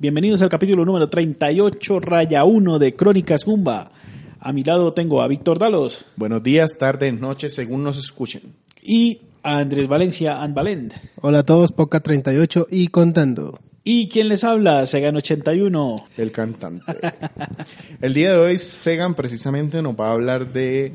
[0.00, 3.92] Bienvenidos al capítulo número 38, raya 1 de Crónicas Gumba.
[4.38, 8.54] A mi lado tengo a Víctor Dalos Buenos días, tardes, noches, según nos escuchen.
[8.82, 10.94] y a Andrés Valencia Anvalend.
[11.20, 13.60] Hola a todos, Poca 38 y contando.
[13.84, 14.86] ¿Y quién les habla?
[14.86, 16.06] Segan 81.
[16.16, 16.84] El cantante.
[18.00, 20.94] El día de hoy, Segan precisamente nos va a hablar de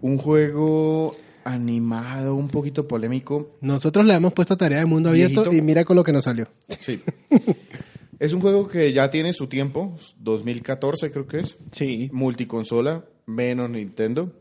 [0.00, 3.56] un juego animado, un poquito polémico.
[3.62, 5.56] Nosotros le hemos puesto tarea de mundo abierto Viejito.
[5.56, 6.46] y mira con lo que nos salió.
[6.68, 7.00] Sí.
[8.24, 11.58] es un juego que ya tiene su tiempo, 2014 creo que es.
[11.72, 12.08] Sí.
[12.12, 14.32] Multiconsola, menos Nintendo.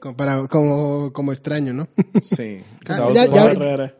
[0.00, 1.88] Como, para- como, como extraño, ¿no?
[2.22, 2.58] Sí.
[2.88, 3.94] Ah, South, ya- ya- Park.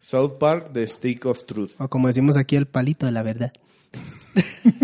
[0.00, 1.72] South Park, The Stick of Truth.
[1.78, 3.52] o como decimos aquí, el palito de la verdad.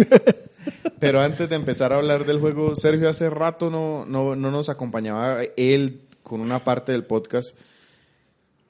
[0.98, 4.69] Pero antes de empezar a hablar del juego, Sergio hace rato no, no, no nos
[4.70, 7.56] acompañaba él con una parte del podcast.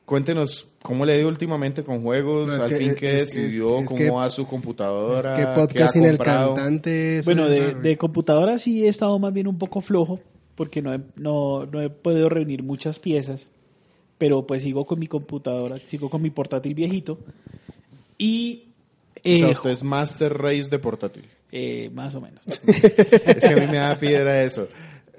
[0.04, 3.34] Cuéntenos cómo le dio últimamente con juegos, No, es al que- fin es- que es-
[3.34, 7.22] decidió, es cómo que- va su computadora, es que podcast sin el cantante.
[7.24, 10.20] Bueno, es de, de computadora sí he estado más bien un poco flojo
[10.56, 13.50] porque no he, no, no he podido reunir muchas piezas,
[14.18, 17.18] pero pues sigo con mi computadora, sigo con mi portátil viejito
[18.18, 18.64] y
[19.16, 21.24] O eh, sea, usted es Master Race de portátil.
[21.50, 22.42] eh, más o menos.
[22.66, 24.68] es que a mí me da piedra eso.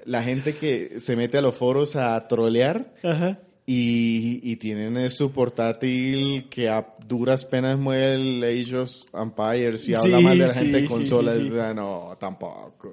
[0.04, 3.40] La gente que se mete a los foros a trolear Ajá.
[3.66, 9.94] Y, y tienen su portátil que a duras penas mueve el Age of Empires y
[9.94, 11.36] habla Sí, mal de la sí, gente de consolas.
[11.38, 11.50] sí.
[11.60, 12.92] Ah, No, tampoco.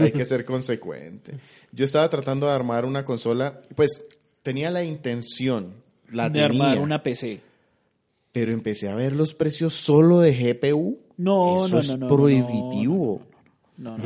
[0.00, 1.34] Hay que ser consecuente.
[1.72, 4.02] Yo estaba tratando de armar una consola, pues
[4.42, 5.72] tenía la intención,
[6.10, 7.40] la de tenía, armar una PC.
[8.32, 10.98] pero empecé a ver los precios solo de GPU.
[11.16, 13.20] No, Eso no, es no, no, no, prohibitivo.
[13.20, 13.31] No, no,
[13.82, 13.96] no.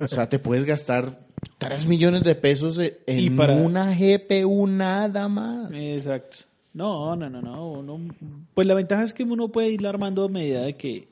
[0.00, 1.20] O sea, te puedes gastar
[1.58, 5.70] 3 millones de pesos en Y para- una GPU nada más.
[5.74, 6.38] Exacto.
[6.72, 7.70] No, no, no, no.
[7.72, 8.14] uno-
[8.54, 11.08] pues la ventaja es que uno puede ir armando a medida de que.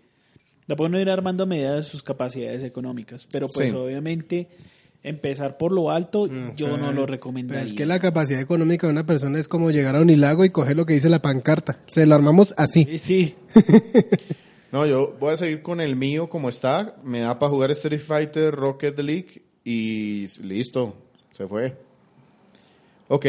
[0.66, 3.26] La puede uno ir armando a medida de sus capacidades económicas.
[3.30, 3.76] Pero pues Sí.
[3.76, 4.48] obviamente
[5.02, 7.62] empezar por lo alto yo no lo Pero recomendaría.
[7.64, 10.76] Es que la capacidad económica de una persona es como llegar a Unilago y coger
[10.76, 11.80] lo que dice la pancarta.
[11.86, 12.86] Se lo armamos así.
[12.88, 13.34] Eh, Sí,
[14.74, 16.96] No, yo voy a seguir con el mío como está.
[17.04, 20.96] Me da para jugar Street Fighter, Rocket League y listo.
[21.30, 21.76] Se fue.
[23.06, 23.26] Ok,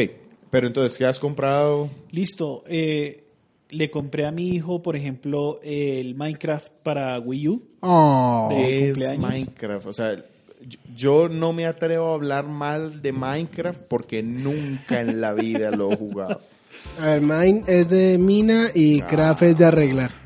[0.50, 1.88] pero entonces, ¿qué has comprado?
[2.10, 2.64] listo.
[2.66, 3.22] Eh,
[3.70, 7.62] le compré a mi hijo, por ejemplo, el Minecraft para Wii U.
[7.78, 8.48] Oh.
[8.50, 9.30] De es cumpleaños.
[9.30, 9.86] Minecraft.
[9.86, 15.20] O sea, yo- yo no me atrevo a hablar mal de Minecraft porque nunca en
[15.20, 16.40] la vida lo he jugado.
[17.00, 19.06] A ver, mine es de mina y Ah.
[19.06, 20.25] craft es de arreglar.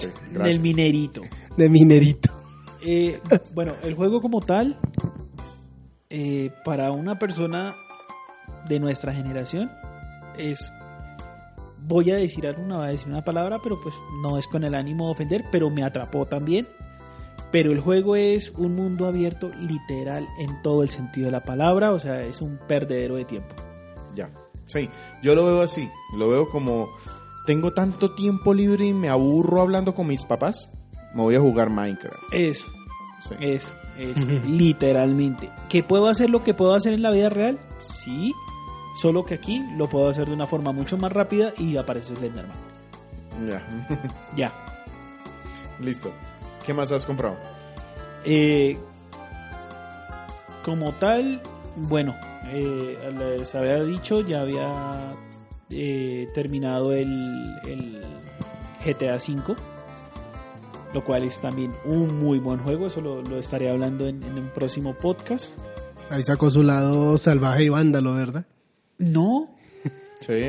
[0.00, 1.22] Sí, Del minerito.
[1.56, 2.30] De minerito.
[2.82, 3.20] Eh,
[3.54, 4.78] bueno, el juego como tal,
[6.08, 7.74] eh, para una persona
[8.68, 9.70] de nuestra generación,
[10.38, 10.72] es.
[11.82, 14.74] Voy a decir alguna, voy a decir una palabra, pero pues no es con el
[14.74, 16.68] ánimo de ofender, pero me atrapó también.
[17.50, 21.90] Pero el juego es un mundo abierto literal en todo el sentido de la palabra,
[21.92, 23.54] o sea, es un perdedero de tiempo.
[24.14, 24.30] Ya.
[24.66, 24.88] Sí,
[25.22, 25.90] yo lo veo así.
[26.16, 26.90] Lo veo como
[27.46, 30.70] tengo tanto tiempo libre y me aburro hablando con mis papás.
[31.14, 32.32] Me voy a jugar Minecraft.
[32.32, 32.68] Eso,
[33.20, 33.34] Sí.
[33.40, 35.50] eso, eso, literalmente.
[35.68, 37.58] ¿Que puedo hacer lo que puedo hacer en la vida real?
[37.78, 38.32] Sí,
[39.00, 42.56] solo que aquí lo puedo hacer de una forma mucho más rápida y aparece Slenderman.
[43.46, 43.62] Ya.
[44.36, 44.52] Ya.
[45.80, 46.12] Listo.
[46.64, 47.36] ¿Qué más has comprado?
[48.24, 48.78] Eh,
[50.64, 51.40] como tal,
[51.76, 52.14] bueno,
[52.46, 52.98] eh,
[53.38, 55.14] les había dicho, ya había
[55.70, 58.02] eh, terminado el, el
[58.84, 59.54] GTA V,
[60.94, 64.38] lo cual es también un muy buen juego, eso lo, lo estaré hablando en, en
[64.38, 65.50] un próximo podcast.
[66.10, 68.44] Ahí sacó su lado salvaje y vándalo, ¿verdad?
[68.98, 69.48] No,
[70.20, 70.48] Sí.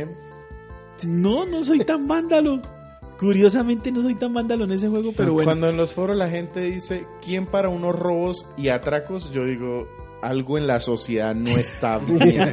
[1.06, 2.62] no, no soy tan vándalo.
[3.20, 5.46] Curiosamente no soy tan vándalo en ese juego, pero bueno.
[5.46, 9.30] Cuando en los foros la gente dice, ¿quién para unos robos y atracos?
[9.30, 9.88] Yo digo,
[10.24, 12.52] algo en la sociedad no está bien.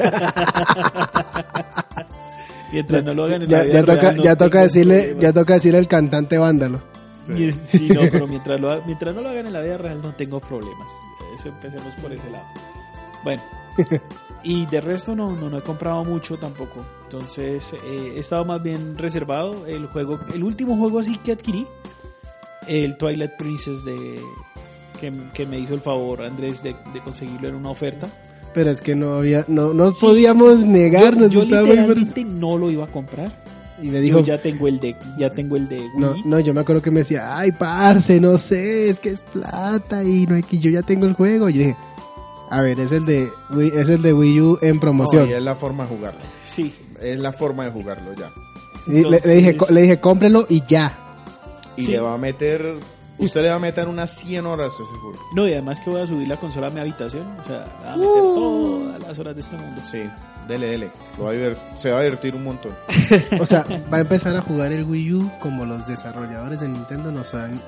[2.73, 5.17] Mientras no lo hagan en Ya, la vida ya toca, real, no ya toca decirle,
[5.19, 6.81] ya toca decirle el cantante vándalo.
[7.27, 10.13] Mi- Sí, no, pero mientras, lo mientras no lo hagan en la vida real no
[10.15, 10.87] tengo problemas.
[11.39, 12.45] Eso empecemos por ese lado.
[13.25, 13.43] Bueno,
[14.43, 16.85] y de resto no, no, no he comprado mucho tampoco.
[17.05, 19.67] Entonces eh, he estado más bien reservado.
[19.67, 21.67] El juego, el último juego así que adquirí,
[22.67, 24.21] el Twilight Princess de
[25.01, 28.09] que, que me hizo el favor Andrés de, de conseguirlo en una oferta.
[28.55, 31.31] Pero es que no había, no, no podíamos negarnos.
[31.33, 33.31] yo yo estaba muy literalmente no lo iba a comprar.
[33.81, 35.91] Y me dijo, Yo ya tengo el de, ya tengo el de Wii.
[35.99, 39.23] no, no, yo me acuerdo que me decía, ay, parce, no sé, es que es
[39.23, 41.49] plata y no hay que yo ya tengo el juego.
[41.49, 41.77] Y yo dije,
[42.51, 45.27] a ver, es el de Wii, es el de Wii U en promoción.
[45.27, 46.21] No, y es la forma de jugarlo.
[46.45, 48.33] Sí, Es la forma de jugarlo ya.
[48.89, 50.99] Y le, le dije, le dije, cómprelo y ya.
[51.77, 51.93] Y Sí.
[51.93, 52.75] le va a meter...
[53.19, 55.19] Usted le va a meter unas 100 horas, seguro.
[55.35, 57.27] No, y además que voy a subir la consola a mi habitación.
[57.41, 58.35] O sea, a meter Uh.
[58.85, 59.83] todas las horas de este mundo.
[59.91, 60.03] Sí,
[60.47, 60.91] dele, dele.
[61.19, 62.73] Lo va a se va a divertir un montón.
[63.41, 67.11] O sea, va a empezar a jugar el Wii U como los desarrolladores de Nintendo
[67.11, 67.61] nos han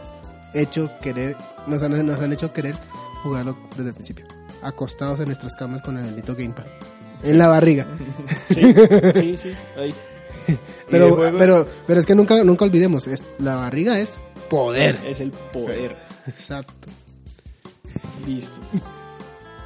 [0.55, 1.37] hecho querer,
[1.67, 2.77] nos han, nos han hecho querer
[3.23, 4.27] jugarlo desde el principio.
[4.63, 6.65] Acostados en nuestras camas con el bendito Gamepad.
[7.23, 7.87] En la barriga.
[8.49, 8.75] Sí,
[9.15, 9.55] sí, sí.
[9.77, 9.95] Ahí.
[10.91, 14.99] Pero, juegos- pero, pero es que nunca, nunca olvidemos, es, la barriga es poder.
[15.07, 15.97] Es el poder.
[16.27, 16.89] Exacto.
[18.27, 18.59] Listo.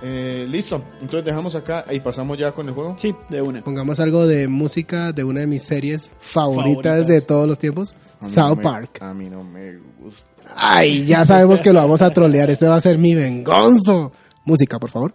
[0.07, 2.95] Eh, listo, entonces dejamos acá y pasamos ya con el juego.
[2.99, 3.65] Sí, de una.
[3.65, 7.07] Pongamos algo de música de una de mis series favoritas, Favoritas.
[7.09, 8.99] de todos los tiempos, South no me- Park.
[9.01, 10.31] A mí no me gusta.
[10.55, 12.51] Ay, ya sabemos que lo vamos a trolear.
[12.51, 14.13] Este va a ser mi vengonzo.
[14.45, 15.15] Música, por favor.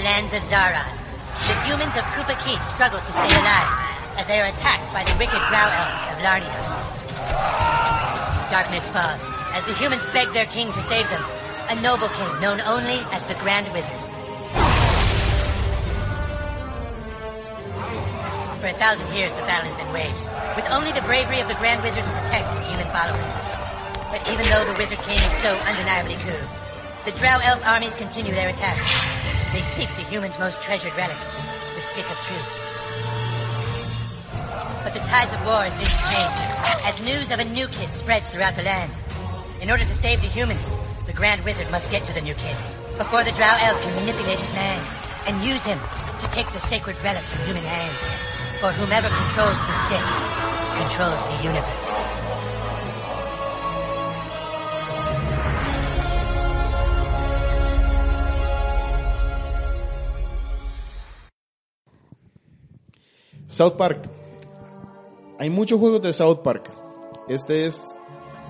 [0.00, 0.88] The lands of Zaron,
[1.44, 3.68] the humans of Koopa Keep struggle to stay alive
[4.16, 6.56] as they are attacked by the wicked drow elves of Larnia.
[8.48, 9.20] Darkness falls
[9.52, 11.20] as the humans beg their king to save them,
[11.68, 14.00] a noble king known only as the Grand Wizard.
[18.64, 20.24] For a thousand years, the battle has been waged,
[20.56, 23.32] with only the bravery of the Grand Wizard to protect his human followers.
[24.08, 26.48] But even though the Wizard King is so undeniably cool,
[27.04, 29.19] the Drow Elf armies continue their attacks.
[29.52, 32.50] They seek the humans' most treasured relic, the Stick of Truth.
[34.84, 36.38] But the tides of war soon to change,
[36.86, 38.92] as news of a new kid spreads throughout the land.
[39.60, 40.70] In order to save the humans,
[41.06, 42.56] the Grand Wizard must get to the new kid,
[42.96, 44.86] before the Drow Elves can manipulate his mind,
[45.26, 45.80] and use him
[46.20, 47.98] to take the sacred relic from human hands.
[48.60, 50.06] For whomever controls the stick,
[50.78, 51.99] controls the universe.
[63.60, 64.08] South Park.
[65.38, 66.70] Hay muchos juegos de South Park.
[67.28, 67.94] Este es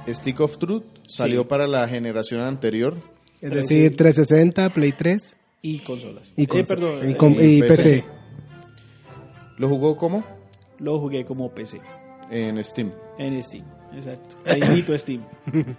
[0.06, 0.84] Stick of Truth.
[1.08, 2.94] Salió para la generación anterior.
[3.40, 6.32] Es decir, 360, Play 3 Y consolas.
[6.36, 7.76] y, Eh, conso- perdón, y, com- eh, y PC.
[7.76, 8.04] PC.
[9.58, 10.22] ¿Lo jugó cómo?
[10.78, 11.80] lo jugué como PC.
[12.30, 12.92] En Steam.
[13.18, 13.64] En Steam.
[13.92, 14.36] Exacto.
[14.46, 15.24] Ahí Steam.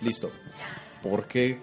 [0.00, 0.30] Listo.
[1.02, 1.58] ¿Por qué?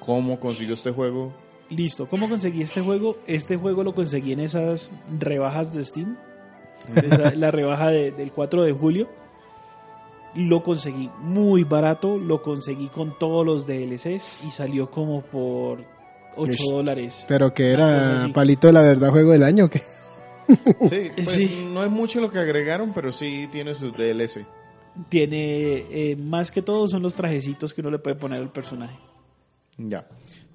[0.00, 1.32] ¿Cómo consiguió este juego?
[1.68, 2.08] Listo.
[2.08, 3.18] ¿Cómo conseguí este juego?
[3.28, 6.16] Este juego lo conseguí en esas rebajas de Steam.
[6.94, 9.08] Esa- la rebaja de- del 4 de julio.
[10.34, 12.16] Lo conseguí muy barato.
[12.16, 15.84] Lo conseguí con todos los DLCs y salió como por
[16.36, 16.70] 8 Ish.
[16.70, 17.24] dólares.
[17.28, 19.68] Pero que era palito de la verdad juego del año.
[19.68, 19.78] que
[20.88, 21.68] Sí, pues Sí.
[21.72, 24.44] no es mucho lo que agregaron, pero sí tiene sus DLC.
[25.08, 28.98] Tiene, eh, más que todo, son los trajecitos que uno le puede poner al personaje.
[29.78, 30.06] Ya.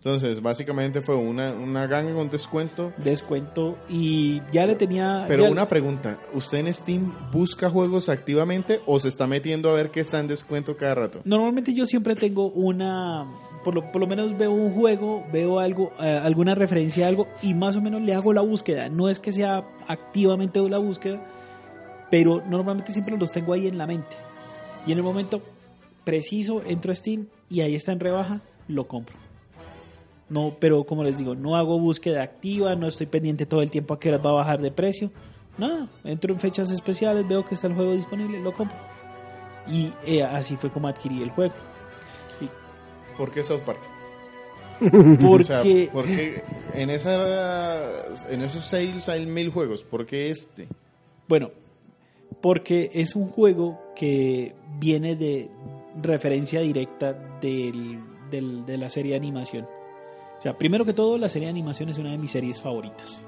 [0.06, 2.94] Entonces, básicamente fue una, una ganga con descuento.
[2.98, 5.26] Descuento y ya le tenía...
[5.28, 9.74] Pero ya- una pregunta, ¿usted en Steam busca juegos activamente o se está metiendo a
[9.74, 11.22] ver qué está en descuento cada rato?
[11.26, 13.26] Normalmente yo siempre tengo una,
[13.64, 17.28] por lo, por lo menos veo un juego, veo algo, eh, alguna referencia a algo
[17.42, 18.90] y más o menos le hago la búsqueda.
[18.90, 21.20] No es que sea activamente la búsqueda,
[22.12, 24.16] pero normalmente siempre los tengo ahí en la mente.
[24.86, 25.42] Y en el momento
[26.04, 29.25] preciso entro a Steam y ahí está en rebaja, lo compro.
[30.30, 33.94] No, pero como les digo, no hago búsqueda activa, no estoy pendiente todo el tiempo
[33.94, 35.12] a qué horas va a bajar de precio.
[35.58, 38.76] Nada, entro en fechas especiales, veo que está el juego disponible, lo compro.
[39.68, 41.54] Y eh, así fue como adquirí el juego.
[43.18, 43.80] ¿Por qué South Park?
[44.80, 45.62] Porque, O sea,
[45.94, 49.84] porque en, esa, en esos sales hay mil juegos.
[49.84, 50.68] ¿Por qué este?
[51.28, 51.52] bueno,
[52.42, 55.50] porque es un juego que viene de
[56.02, 59.66] referencia directa del del- de la serie de animación.
[60.46, 63.20] Sea, primero que todo, la serie de animación es una de mis series favoritas.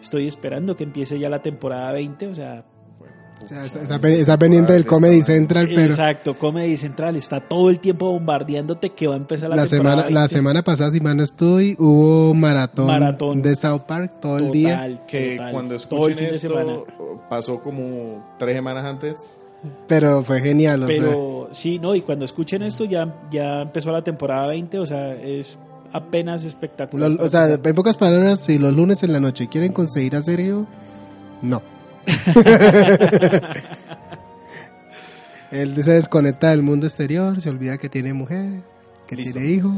[0.00, 2.64] Estoy esperando que empiece ya la temporada 20, o sea,
[3.40, 7.70] O sea, está, está está pendiente del Comedy Central, pero exacto, Comedy Central está todo
[7.70, 10.34] el tiempo bombardeándote que va a empezar la, la temporada semana, la 20.
[10.34, 13.40] semana pasada, si mal no estoy, hubo maratón, Maratón.
[13.40, 14.74] de South Park todo el día.
[14.78, 15.52] Total, Que total.
[15.52, 16.86] cuando escuchen esto,
[17.30, 19.14] pasó como tres semanas antes.
[19.86, 20.96] Pero fue genial, o sea.
[20.96, 25.14] Pero sí, no, y cuando escuchen esto ya, ya empezó la temporada 20, o sea,
[25.14, 25.56] es
[25.92, 27.10] apenas espectacular.
[27.10, 30.22] Lo- o sea, en pocas palabras, si los lunes en la noche quieren conseguir a
[30.22, 30.66] Sergio,
[31.42, 31.62] no.
[35.50, 38.60] Él se desconecta del mundo exterior, se olvida que tiene mujer,
[39.06, 39.34] que Listo.
[39.34, 39.70] tiene hijo.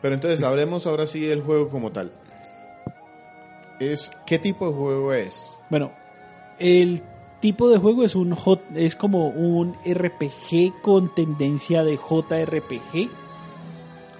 [0.00, 2.12] Pero entonces hablemos ahora sí del juego como tal.
[3.80, 5.58] Es, ¿Qué tipo de juego es?
[5.70, 5.90] Bueno,
[6.60, 7.02] el
[7.40, 13.10] tipo de juego es un J- es como un RPG con tendencia de JRPG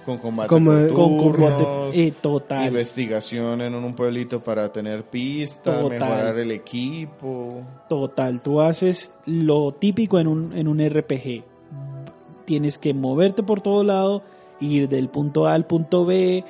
[0.09, 2.67] Con combate Como- por con turnos, combate eh, total.
[2.67, 5.99] investigación en un pueblito para tener pistas, Total.
[5.99, 7.61] mejorar el equipo.
[7.87, 11.43] Total, tú haces lo típico en un, en un RPG.
[12.45, 14.23] Tienes que moverte por todo lado,
[14.59, 16.43] ir del punto A al punto B,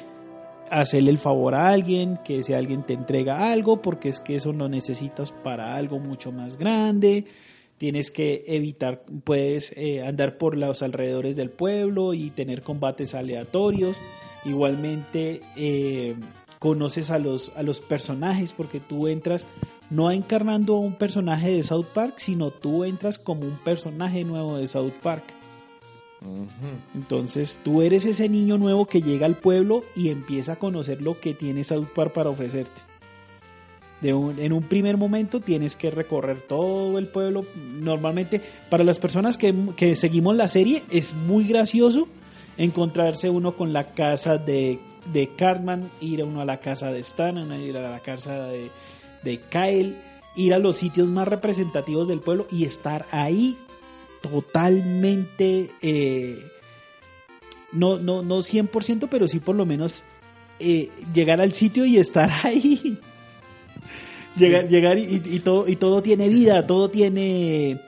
[0.72, 4.54] hacerle el favor a alguien, que ese alguien te entrega algo, porque es que eso
[4.54, 7.26] lo necesitas para algo mucho más grande.
[7.80, 13.98] Tienes que evitar, puedes eh, andar por los alrededores del pueblo y tener combates aleatorios.
[14.46, 16.16] Igualmente, eh,
[16.60, 19.46] conoces a los, a los personajes porque tú entras
[19.90, 24.58] no encarnando a un personaje de South Park, sino tú entras como un personaje nuevo
[24.58, 25.24] de South Park.
[26.94, 31.20] Entonces tú eres ese niño nuevo que llega al pueblo y empieza a conocer lo
[31.20, 32.89] que tiene South Park para ofrecerte.
[34.02, 37.46] En un primer momento tienes que recorrer todo el pueblo.
[37.56, 42.08] Normalmente para las personas que, seguimos la serie es muy gracioso
[42.58, 44.80] encontrarse uno con la casa de,
[45.14, 48.70] de Cartman, ir uno a la casa de Stan, ir a la casa de,
[49.24, 49.96] de Kyle,
[50.36, 53.58] ir a los sitios más representativos del pueblo y estar ahí
[54.22, 56.40] totalmente, eh,
[57.72, 60.04] no, no, no 100%, pero sí por lo menos
[60.60, 62.98] eh, llegar al sitio y estar ahí.
[64.40, 67.80] Llegar llegar y, y todo, y todo tiene vida, todo tiene...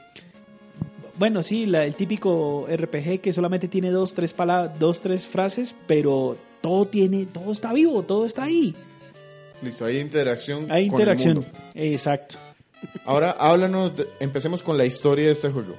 [1.17, 5.75] Bueno, sí, la- el típico RPG que solamente tiene dos, tres palabras, dos, tres frases,
[5.87, 8.73] pero todo tiene, todo está vivo, todo está ahí.
[9.61, 10.71] Listo, hay interacción.
[10.71, 11.33] Hay con el interacción.
[11.35, 11.49] mundo.
[11.75, 12.35] Exacto.
[13.05, 15.75] Ahora háblanos, de- empecemos con la historia de este juego.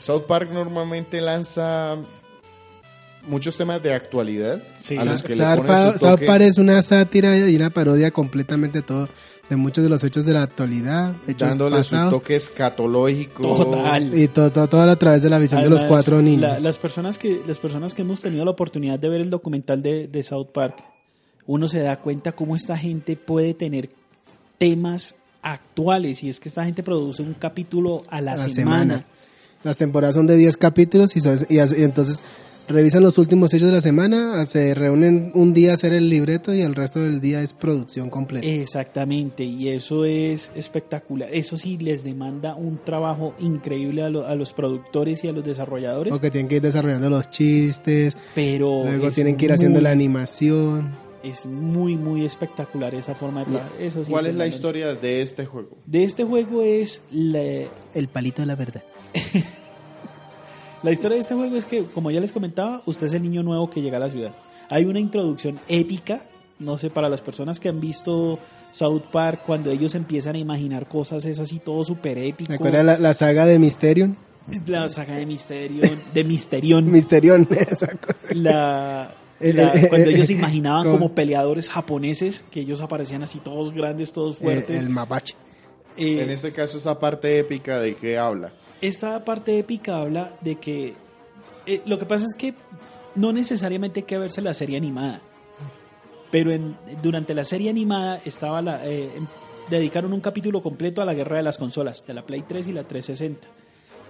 [0.00, 1.96] South Park normalmente lanza
[3.28, 4.96] muchos temas de actualidad Sí.
[4.96, 6.20] a los que le South.
[6.26, 9.08] Park es una sátira y una parodia completamente todo
[9.50, 13.42] de muchos de los hechos de la actualidad, hechos dándole pasados, su toque escatológico.
[13.64, 14.16] Total.
[14.18, 16.40] y todo, todo, todo a través de la visión de los cuatro niños.
[16.42, 19.82] la- las, personas que, las personas que hemos tenido la oportunidad de ver el documental
[19.82, 20.76] de, de South Park,
[21.46, 23.90] uno se da cuenta cómo esta gente puede tener
[24.56, 28.50] temas actuales y es que esta gente produce un capítulo a la, a semana.
[28.82, 29.04] semana.
[29.64, 32.24] Las temporadas son de 10 capítulos y entonces
[32.70, 36.54] revisan los últimos hechos de la semana, se reúnen un día a hacer el libreto
[36.54, 38.46] y el resto del día es producción completa.
[38.46, 41.28] Exactamente, y eso es espectacular.
[41.32, 45.44] Eso sí les demanda un trabajo increíble a, lo- a los productores y a los
[45.44, 49.84] desarrolladores, Porque tienen que ir desarrollando los chistes, pero luego tienen que ir haciendo muy-
[49.84, 51.10] la animación.
[51.22, 53.72] Es muy, muy espectacular esa forma de trabajar.
[53.78, 55.76] Eso sí ¿Cuál es la historia de este juego?
[55.84, 57.42] De este juego es la,
[57.92, 58.82] El palito de la verdad.
[60.82, 63.42] La historia de este juego es que, como ya les comentaba, usted es el niño
[63.42, 64.34] nuevo que llega a la ciudad.
[64.70, 66.22] Hay una introducción épica,
[66.58, 68.38] no sé, para las personas que han visto
[68.70, 72.48] South Park, cuando ellos empiezan a imaginar cosas, es así todo súper épico.
[72.48, 74.16] ¿Te acuerdas la, la saga de Mysterion?
[74.66, 78.08] La saga de Misterion, de Misterion, Mysterion, exacto.
[78.34, 82.80] la, Eh, la- cuando eh, ellos se eh, imaginaban como- como peleadores japoneses, que ellos
[82.80, 84.82] aparecían así todos grandes, todos El, fuertes.
[84.82, 85.34] el mapache.
[86.00, 88.52] Eh, En este caso, esa parte épica de qué habla.
[88.80, 90.94] esta parte épica habla de que
[91.66, 92.54] eh, lo que pasa es que
[93.14, 95.20] no necesariamente hay que verse la serie animada,
[96.30, 99.26] pero en, durante la serie animada estaba la, eh, em-
[99.68, 102.72] dedicaron un capítulo completo a la guerra de las consolas, de la Play 3 y
[102.72, 103.46] la 360.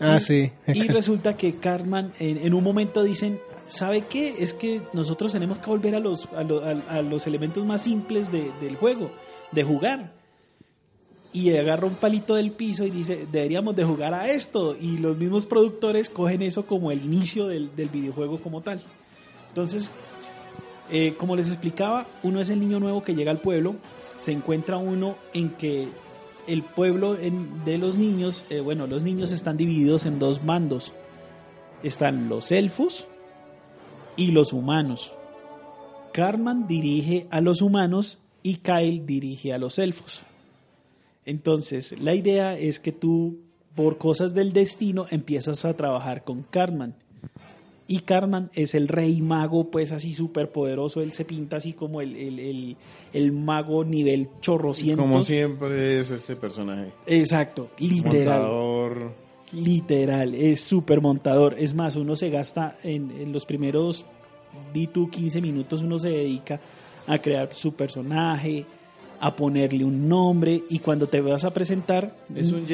[0.01, 0.53] Ah, Y- sí.
[0.69, 4.37] Y resulta que Cartman en, en un momento dicen, ¿sabe qué?
[4.39, 7.83] Es que nosotros tenemos que volver a los, a, lo- a- a los elementos más
[7.83, 9.11] simples de- del juego,
[9.53, 10.13] de jugar.
[11.33, 14.77] Y agarra un palito del piso y dice, deberíamos de jugar a esto.
[14.79, 18.83] Y los mismos productores cogen eso como el inicio del, del videojuego como tal.
[19.49, 19.91] Entonces,
[20.91, 23.77] eh, como les explicaba, uno es el niño nuevo que llega al pueblo,
[24.19, 25.89] se encuentra uno en que
[26.49, 30.93] el pueblo de los niños, eh, bueno, los niños están divididos en dos bandos.
[31.83, 33.07] Están los elfos
[34.17, 35.15] y los humanos.
[36.13, 40.23] Carman dirige a los humanos y Kyle dirige a los elfos.
[41.25, 43.41] Entonces, la idea es que tú,
[43.75, 46.95] por cosas del destino, empiezas a trabajar con Carman.
[47.87, 51.01] Y Carman es el rey mago, pues así súper poderoso.
[51.03, 52.77] Él se pinta así como el, el, el-
[53.13, 55.05] el mago nivel chorrocientos.
[55.05, 56.93] Como siempre es este personaje.
[57.07, 58.41] Exacto, literal.
[58.43, 59.13] Montador.
[59.53, 61.57] Literal, es súper montador.
[61.59, 64.07] Es más, uno se gasta en, en los primeros,
[64.73, 66.61] di tú, 15 minutos, uno se dedica
[67.09, 68.65] a crear su personaje,
[69.21, 72.17] a ponerle un nombre y cuando te vas a presentar...
[72.35, 72.67] Es un,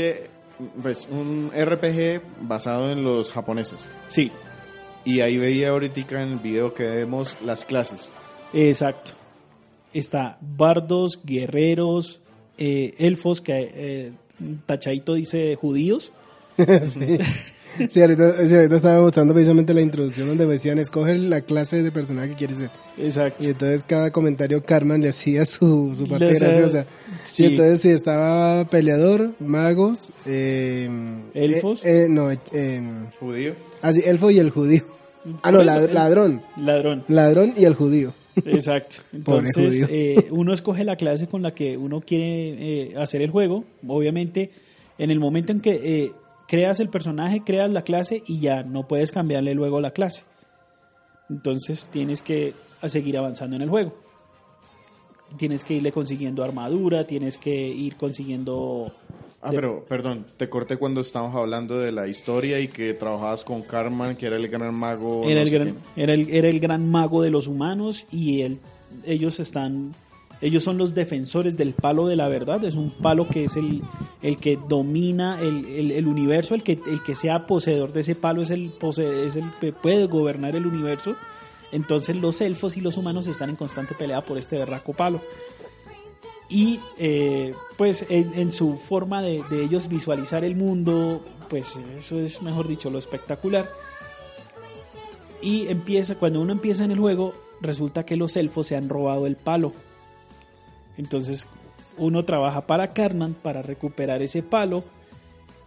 [0.81, 3.89] pues, un RPG basado en los japoneses.
[4.07, 4.31] Sí,
[5.05, 8.13] Y ahí veía ahorita en el video que vemos las clases.
[8.53, 9.13] exacto.
[9.93, 12.21] Está bardos, guerreros,
[12.59, 14.13] eh, elfos, que eh,
[14.67, 16.13] Tachadito dice judíos.
[16.83, 17.19] sí.
[17.91, 21.93] Sí, ahorita, sí, ahorita estaba mostrando precisamente la introducción donde decían, escoge la clase de
[21.93, 22.71] personaje que quieres ser.
[22.99, 23.45] Exacto.
[23.45, 26.87] Y entonces cada comentario Carmen le hacía su, su parte graciosa.
[27.25, 27.45] sí.
[27.45, 30.89] Y entonces sí, estaba peleador, magos, eh,
[31.35, 31.85] Elfos.
[31.85, 32.81] eh, eh, no, eh, eh,
[33.21, 33.55] Judío.
[33.83, 34.83] ah, sí, elfo y el judío.
[35.43, 36.43] Ah, no, lad- ladrón.
[36.57, 37.05] Ladrón.
[37.09, 38.15] Ladrón y el judío.
[38.45, 38.97] Exacto.
[39.13, 43.65] Entonces, eh, uno escoge la clase con la que uno quiere eh, hacer el juego.
[43.87, 44.51] Obviamente,
[44.99, 46.13] en el momento en que eh,
[46.47, 50.25] creas el personaje, creas la clase y ya no puedes cambiarle luego la clase.
[51.29, 53.95] Entonces, tienes que seguir avanzando en el juego.
[55.37, 58.93] Tienes que irle consiguiendo armadura, tienes que ir consiguiendo...
[59.43, 63.63] Ah, pero, perdón, te corté cuando estábamos hablando de la historia y que trabajabas con
[63.63, 65.25] Carman, que era el gran mago.
[65.25, 68.61] era, no el gran, era, el, era el gran mago de los humanos y él,
[69.05, 69.93] ellos están
[70.41, 72.63] ellos son los defensores del palo de la verdad.
[72.65, 73.83] Es un palo que es el,
[74.23, 78.43] el que domina el, el- universo el que, el que sea poseedor de ese palo
[78.43, 78.71] es el,
[79.27, 81.17] es el que puede gobernar el universo.
[81.73, 85.21] Entonces los elfos y los humanos están en constante pelea por este berraco palo.
[86.49, 92.19] Y eh, pues en, en su forma de, de ellos visualizar el mundo pues eso
[92.21, 93.69] es mejor dicho lo espectacular.
[95.43, 99.27] Y empieza cuando uno empieza en el juego resulta que los elfos se han robado
[99.27, 99.73] el palo
[100.99, 101.47] entonces
[101.99, 104.85] uno trabaja para Cartman para recuperar ese palo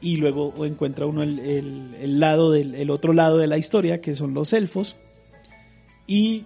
[0.02, 4.00] y luego encuentra uno el, el- el lado del el otro lado de la historia
[4.02, 4.96] que son los elfos
[6.08, 6.46] y,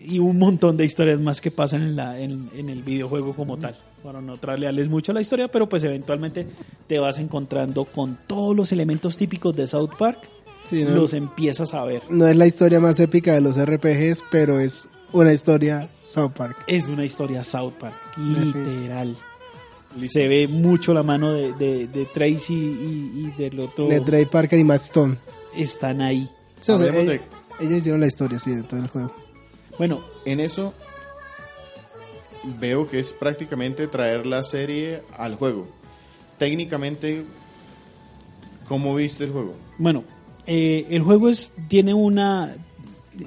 [0.00, 3.56] y un montón de historias más que pasan en, la, en, en el videojuego como
[3.58, 6.46] tal para no traslearles mucho la historia pero pues eventualmente
[6.88, 10.18] te vas encontrando con todos los elementos típicos de South Park
[10.64, 10.90] Sí, ¿no?
[10.90, 14.88] los empiezas a ver No es la historia más épica de los RPGs, pero es
[15.12, 16.56] una historia South Park.
[16.66, 19.16] es una historia South Park, literal.
[20.06, 23.88] Se ve mucho la mano de, de, de Tracy y, y del otro.
[23.88, 25.16] De Trey Parker y Matt Stone.
[25.54, 26.30] Están ahí.
[26.60, 27.20] O sea, Hablemos ellos,
[27.60, 29.14] ellos hicieron la historia, sí, de todo el juego.
[29.78, 30.72] Bueno, En eso
[32.58, 35.66] veo que es prácticamente traer la serie al juego.
[36.38, 37.24] Técnicamente,
[38.68, 39.54] ¿cómo viste el juego?
[39.78, 40.04] bueno,
[40.46, 42.54] eh, el juego es tiene una,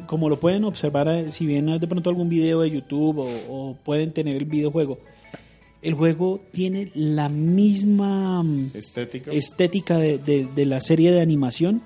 [0.08, 3.76] como lo pueden observar, eh, si bien de pronto algún video de YouTube o, o
[3.84, 4.98] pueden tener el videojuego,
[5.82, 9.32] el juego tiene la misma mm, Estética.
[9.32, 11.82] estética de, de- de la serie de animación.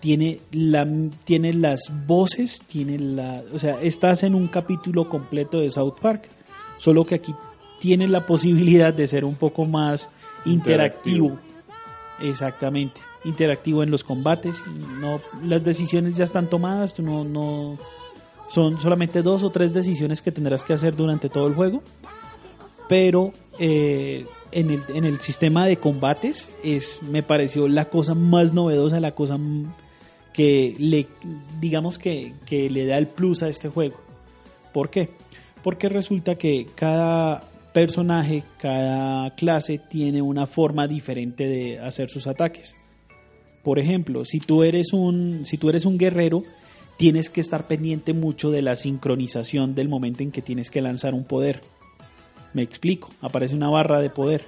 [0.00, 0.86] Tiene, la,
[1.24, 6.28] tiene las voces, tiene la, o sea, estás en un capítulo completo de South Park,
[6.78, 7.34] solo que aquí
[7.80, 10.08] tiene la posibilidad de ser un poco más
[10.44, 11.26] interactivo.
[11.26, 11.40] Interactivo.
[12.20, 14.62] Exactamente, interactivo en los combates.
[15.00, 17.78] No, las decisiones ya están tomadas, no, no,
[18.48, 21.82] son solamente dos o tres decisiones que tendrás que hacer durante todo el juego
[22.88, 28.52] pero eh, en, el, en el sistema de combates es me pareció la cosa más
[28.52, 29.38] novedosa, la cosa
[30.32, 31.06] que le
[31.60, 33.96] digamos que, que le da el plus a este juego.
[34.72, 35.10] ¿Por qué?
[35.62, 37.42] Porque resulta que cada
[37.76, 42.74] personaje, cada clase tiene una forma diferente de hacer sus ataques.
[43.62, 46.42] Por ejemplo, si tú eres un si tú eres un guerrero,
[46.96, 51.12] tienes que estar pendiente mucho de la sincronización del momento en que tienes que lanzar
[51.12, 51.60] un poder.
[52.54, 54.46] Me explico, aparece una barra de poder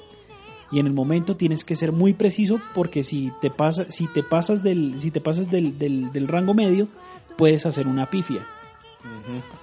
[0.72, 4.22] y en el momento tienes que ser muy preciso porque si te pasa, si te
[4.22, 6.88] pasas del, si te pasas del, del- del rango medio,
[7.36, 8.46] puedes hacer una pifia.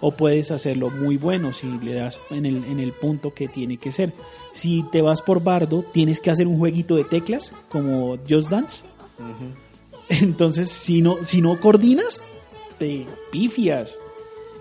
[0.01, 3.77] O puedes hacerlo muy bueno si le das en el, en el punto que tiene
[3.77, 4.13] que ser.
[4.53, 8.83] Si te vas por bardo, tienes que hacer un jueguito de teclas como Just Dance.
[10.09, 12.23] Entonces, si no, si no coordinas,
[12.77, 13.97] te pifias.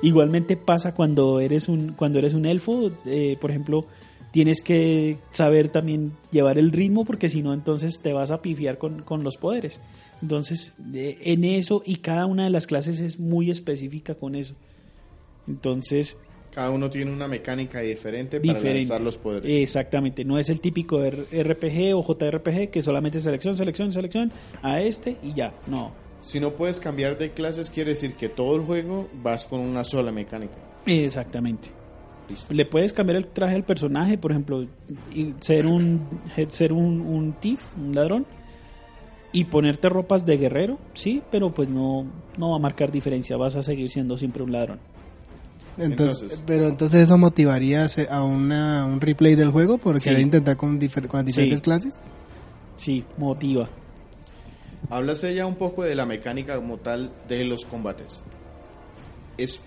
[0.03, 3.87] Igualmente pasa cuando eres un, cuando eres un elfo, eh, por ejemplo,
[4.33, 8.79] tienes que saber también llevar el ritmo porque si no entonces te vas a pifiar
[8.79, 9.81] con, con los poderes.
[10.25, 14.55] Entonces, en eso y cada una de las clases es muy específica con eso.
[15.47, 16.17] Entonces,
[16.51, 19.53] Cada uno tiene una mecánica diferente, para lanzar los poderes.
[19.63, 24.33] Exactamente, no es el típico RPG o JRPG que solamente selección, selección, selección
[24.63, 25.53] a este y ya.
[25.67, 29.61] No, Si no puedes cambiar de clases, quiere decir que todo el juego vas con
[29.61, 30.55] una sola mecánica.
[30.87, 31.69] exactamente.
[32.31, 32.55] Listo.
[32.55, 34.67] Le puedes cambiar el traje al personaje, por ejemplo,
[35.15, 36.09] y ser un
[36.49, 38.25] ser un, un thief, un ladrón,
[39.35, 42.07] y ponerte ropas de guerrero, sí, pero pues no,
[42.38, 44.79] no va a marcar diferencia, vas a seguir siendo siempre un ladrón.
[45.77, 50.11] Entonces, Entonces- pero entonces eso motivaría a una, un replay del juego por Sí.
[50.11, 51.62] intentar con, difer- con diferentes Sí.
[51.64, 52.03] clases.
[52.77, 53.68] Sí, motiva.
[54.90, 58.23] Háblase ya un poco de la mecánica como tal de los combates.
[59.38, 59.61] Es,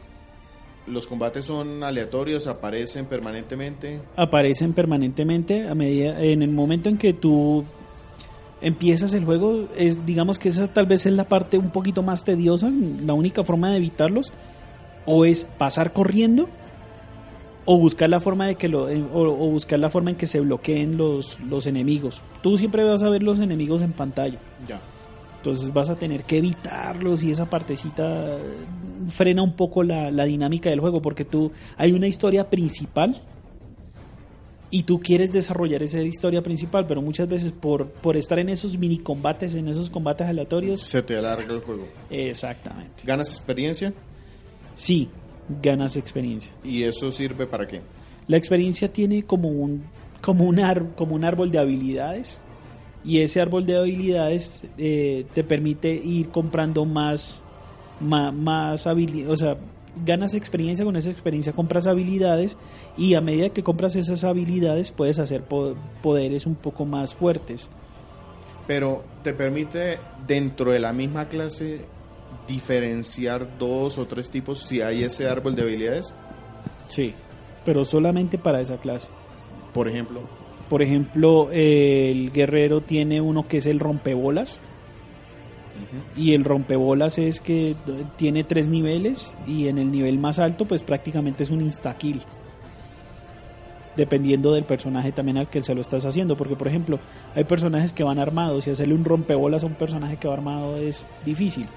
[0.86, 3.99] los combates son aleatorios, aparecen permanentemente.
[4.15, 7.65] aparecen permanentemente a medida en el momento en que tú
[8.62, 12.24] empiezas el juego es digamos que esa tal vez es la parte un poquito más
[12.24, 12.72] tediosa
[13.06, 14.34] la única forma de evitarlos
[15.06, 16.50] o es pasar corriendo
[17.65, 20.26] o buscar la forma de que lo eh, o, o buscar la forma en que
[20.28, 24.80] se bloqueen los los enemigos tú siempre vas a ver los enemigos en pantalla Ya.
[25.38, 28.39] entonces vas a tener que evitarlos y esa partecita eh,
[29.10, 33.22] frena un poco la, la dinámica del juego porque tú hay una historia principal
[34.69, 38.77] y tú quieres desarrollar esa historia principal, pero muchas veces por, por estar en esos
[38.77, 41.88] mini combates, en esos combates aleatorios, Se te alarga el juego.
[42.10, 43.03] exactamente.
[43.06, 43.93] Ganas experiencia
[44.75, 45.10] Sí,
[45.62, 46.51] ganas experiencia.
[46.63, 47.82] y eso sirve para qué.
[48.27, 49.84] La experiencia tiene como un
[50.21, 52.39] como un, ar- como un árbol de habilidades
[53.06, 57.41] y ese árbol de habilidades eh, te permite ir comprando más
[58.01, 59.58] ma- más, habilidades, o sea,
[60.05, 62.57] ganas experiencia, con esa experiencia compras habilidades
[62.97, 67.69] y a medida que compras esas habilidades puedes hacer po- poderes un poco más fuertes.
[68.67, 71.81] Pero te permite dentro de la misma clase
[72.47, 76.13] diferenciar dos o tres tipos si hay ese árbol de habilidades.
[76.88, 77.13] Sí,
[77.65, 79.07] pero solamente para esa clase.
[79.73, 80.21] Por ejemplo,
[80.69, 84.60] Por ejemplo, el guerrero tiene uno que es el rompebolas.
[86.16, 87.76] Y el rompebolas es que
[88.16, 92.22] tiene tres niveles y en el nivel más alto pues prácticamente es un insta-kill.
[93.96, 96.38] Dependiendo del personaje también al que se lo estás haciendo.
[96.38, 97.00] Porque por ejemplo
[97.36, 100.78] hay personajes que van armados y hacerle un rompebolas a un personaje que va armado
[100.78, 101.68] es difícil.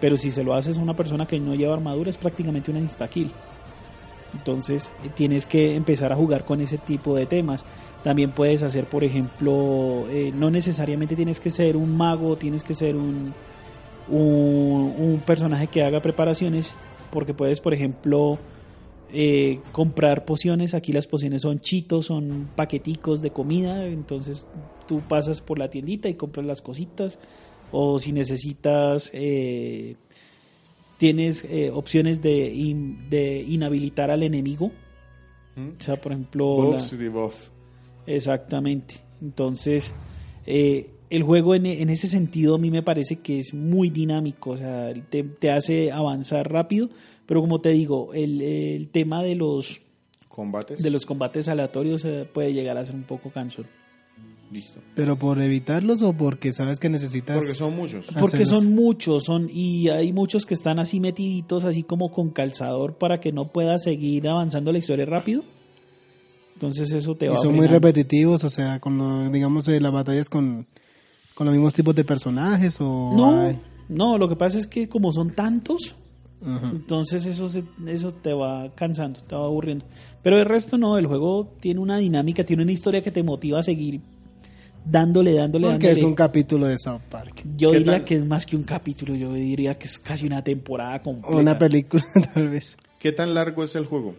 [0.00, 2.80] Pero si se lo haces a una persona que no lleva armadura es prácticamente una
[2.80, 3.32] insta-kill.
[4.34, 7.64] Entonces eh, tienes que empezar a jugar con ese tipo de temas.
[8.06, 12.72] También puedes hacer, por ejemplo, eh, no necesariamente tienes que ser un mago, tienes que
[12.72, 13.34] ser un,
[14.08, 16.72] un, un personaje que haga preparaciones,
[17.10, 18.38] porque puedes, por ejemplo,
[19.12, 20.72] eh, comprar pociones.
[20.74, 23.84] Aquí las pociones son chitos, son paqueticos de comida.
[23.86, 24.46] Entonces
[24.86, 27.18] tú pasas por la tiendita y compras las cositas.
[27.72, 29.96] O si necesitas, eh,
[30.98, 34.70] tienes eh, opciones de, in- de inhabilitar al enemigo.
[35.56, 37.50] O sea, por ejemplo, la- y.
[38.06, 38.96] Exactamente.
[39.20, 39.94] Entonces,
[40.46, 44.50] eh, el juego en, en ese sentido a mí me parece que es muy dinámico,
[44.50, 46.88] o sea, te, te hace avanzar rápido,
[47.26, 49.82] pero como te digo, el, el tema de los,
[50.28, 50.82] combates.
[50.82, 53.66] de los combates aleatorios eh, puede llegar a ser un poco cansón.
[54.50, 54.80] Listo.
[54.94, 57.36] Pero por evitarlos o porque sabes que necesitas.
[57.36, 58.06] Porque son muchos.
[58.06, 58.48] Porque Hacerlos.
[58.48, 63.18] son muchos, son y hay muchos que están así metiditos, así como con calzador para
[63.18, 65.42] que no pueda seguir avanzando la historia rápido.
[66.56, 67.74] Entonces eso te y va son muy frenando.
[67.88, 70.66] repetitivos, o sea, con lo- digamos eh, las batallas con,
[71.34, 74.88] con los mismos tipos de personajes o No, hay- no, lo que pasa es que
[74.88, 75.94] como son tantos,
[76.40, 76.66] Ujú.
[76.66, 79.84] entonces eso, se- eso te va cansando, te va aburriendo.
[80.22, 83.60] Pero el resto no, el juego tiene una dinámica, tiene una historia que te motiva
[83.60, 84.00] a seguir
[84.84, 85.92] dándole, dándole, porque dándole.
[85.92, 87.42] es un capítulo de South Park.
[87.56, 88.04] Yo ¿Qué diría tal?
[88.04, 91.36] que es más que un capítulo, yo diría que es casi una temporada completa.
[91.36, 92.76] Una película, tal vez.
[92.98, 94.14] ¿Qué tan largo es el juego?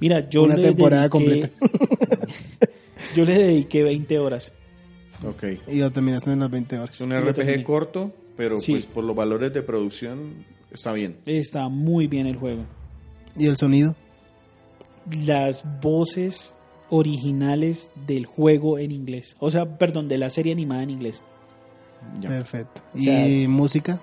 [0.00, 1.50] Mira, yo una le temporada dediqué-
[3.16, 4.52] yo le dediqué 20 horas.
[5.26, 5.44] Ok.
[5.68, 6.94] Y lo terminaste en las 20 horas.
[6.94, 8.72] Es un RPG corto, pero Sí.
[8.72, 11.18] pues por los valores de producción está bien.
[11.26, 12.64] Está muy bien el juego.
[13.36, 13.94] ¿Y el sonido?
[15.26, 16.54] las voces
[16.88, 19.36] originales del juego en inglés.
[19.38, 21.20] O sea, perdón, de la serie animada en inglés.
[22.20, 22.30] Ya.
[22.30, 22.82] Perfecto.
[22.94, 24.00] O ¿Y sea, música?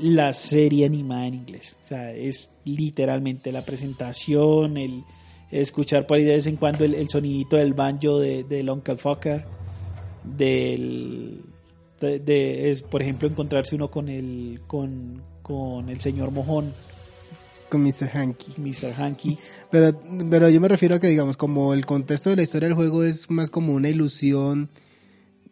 [0.00, 1.76] La serie animada en inglés.
[1.84, 5.04] O sea, es literalmente la presentación, el
[5.52, 8.96] escuchar por ahí de vez en cuando el, el sonidito del banjo de, del Uncle
[8.96, 9.44] Fucker,
[10.24, 11.42] del
[12.00, 16.72] de, de- es por ejemplo encontrarse uno con el con, con el señor mojón
[17.68, 18.10] con Mr.
[18.12, 18.52] Hanky.
[18.58, 18.92] Mr.
[18.98, 19.38] Hanky.
[19.70, 22.76] Pero, pero yo me refiero a que, digamos, como el contexto de la historia del
[22.76, 24.68] juego es más como una ilusión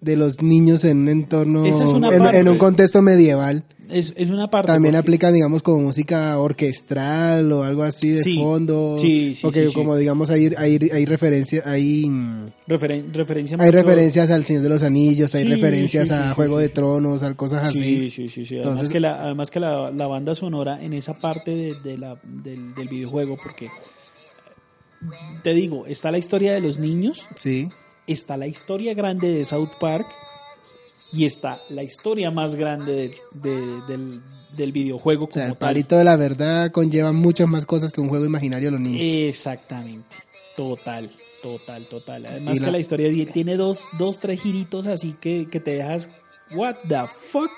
[0.01, 2.39] de los niños en un entorno, Esa es una en, parte.
[2.39, 3.65] en un contexto medieval.
[3.91, 4.69] Es, es una parte.
[4.69, 8.39] También porque- aplican, digamos, como música orquestral o algo así de Sí.
[8.39, 8.95] fondo.
[8.97, 9.75] Sí, sí, Porque sí, sí.
[9.75, 14.63] como, digamos, hay, hay, hay referencia, hay, mm, referen- referencia hay mucho- referencias al Señor
[14.63, 16.63] de los Anillos, hay Sí, referencias sí, sí, a sí, Juego sí.
[16.63, 17.81] de Tronos, a cosas así.
[17.83, 18.55] Sí, sí, sí, sí.
[18.59, 21.99] Además Entonces- que, la, además que la, la banda sonora en esa parte de, de
[21.99, 23.69] la, del, del videojuego, porque
[25.43, 27.69] te digo, está la historia de los niños, Sí.
[28.07, 30.07] Está la historia grande de South Park
[31.13, 34.21] y está la historia más grande de- de- del,
[34.57, 35.69] del videojuego O sea, como el tal.
[35.69, 39.01] palito de la verdad conlleva muchas más cosas que un juego imaginario de los niños.
[39.03, 40.17] Exactamente.
[40.57, 41.11] Total,
[41.43, 42.27] total, total.
[42.27, 46.11] Además que la- historia tiene dos, dos, tres giritos así que, que te dejas,
[46.55, 47.51] what the fuck.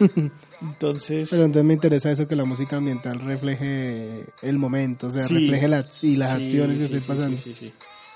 [0.60, 5.26] Entonces, Pero entonces me interesa eso que la música ambiental refleje el momento, o sea,
[5.26, 5.34] Sí.
[5.34, 7.36] refleje las, y las sí, acciones que sí, sí, pasando.
[7.38, 7.72] sí, sí, sí.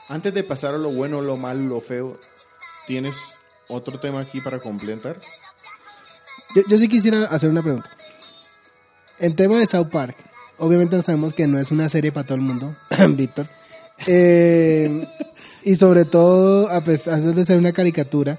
[0.09, 2.19] Antes de pasar a lo bueno, lo malo, lo feo,
[2.87, 3.17] ¿tienes
[3.69, 5.21] otro tema aquí para completar?
[6.55, 7.91] Yo, yo sí quisiera hacer una pregunta.
[9.19, 10.17] En tema de South Park,
[10.59, 12.77] obviamente sabemos que no es una serie para todo el mundo,
[13.11, 13.49] Víctor.
[14.07, 15.09] Eh,
[15.65, 18.39] y sobre todo, a pesar de ser una caricatura,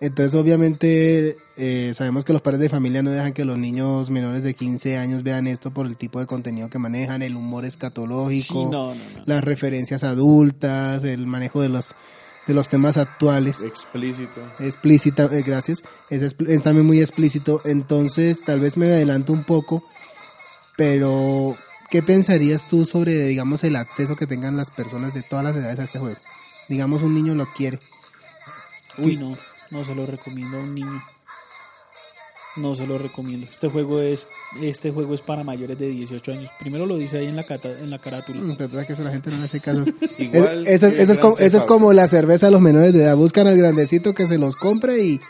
[0.00, 4.42] entonces obviamente eh, sabemos que los padres de familia no dejan que los niños menores
[4.42, 8.54] de 15 años vean esto por el tipo de contenido que manejan, el humor escatológico,
[8.54, 9.22] Sí, no, no, no.
[9.26, 11.94] las referencias adultas, el manejo de los,
[12.46, 14.40] de los temas actuales Explícito.
[14.58, 19.44] explícita, eh, gracias, es, expl- es también muy explícito, entonces tal vez me adelanto un
[19.44, 19.84] poco,
[20.76, 21.56] pero
[21.90, 25.78] ¿qué pensarías tú sobre, digamos, el acceso que tengan las personas de todas las edades
[25.78, 26.18] a este juego?
[26.68, 27.80] Digamos, un niño lo quiere.
[28.98, 29.36] Uy, no,
[29.70, 31.02] no se lo recomiendo a un niño.
[32.56, 33.46] No se lo recomiendo.
[33.48, 34.26] Este juego es
[34.60, 36.50] este juego es para mayores de 18 años.
[36.58, 38.40] Primero lo dice ahí en la cata- en la carátula.
[38.40, 39.84] Mm, es que eso la gente no le hace caso.
[40.18, 42.92] Igual Es- eso, es, eso es como, eso es como la cerveza a los menores
[42.92, 43.16] de edad.
[43.16, 45.20] Buscan al grandecito que se los compre y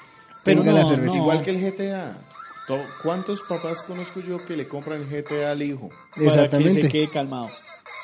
[0.45, 1.15] Pero no, la cerveza.
[1.17, 1.21] no.
[1.23, 2.19] Igual que el GTA.
[2.67, 5.89] To- ¿Cuántos papás conozco yo que le compran GTA al hijo?
[5.91, 6.83] Para que Exactamente.
[6.85, 7.49] se quede calmado.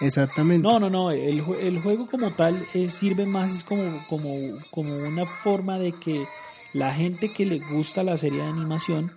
[0.00, 0.66] Exactamente.
[0.66, 1.10] No, no, no.
[1.10, 4.30] El, jue- el juego como tal eh, sirve más es como, como,
[4.70, 6.26] como una forma de que
[6.72, 9.12] la gente que le gusta la serie de animación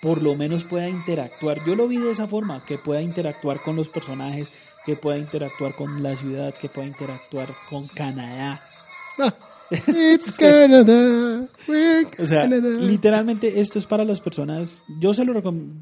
[0.00, 1.64] por lo menos pueda interactuar.
[1.66, 4.52] Yo lo vi de esa forma, que pueda interactuar con los personajes,
[4.84, 8.62] que pueda interactuar con la ciudad, que pueda interactuar con Canadá.
[9.18, 9.34] Ah,
[9.70, 11.48] It's Canada.
[11.66, 12.68] we're O sea, Canada.
[12.80, 14.82] literalmente esto es para las personas.
[15.00, 15.80] Yo se lo recomiendo.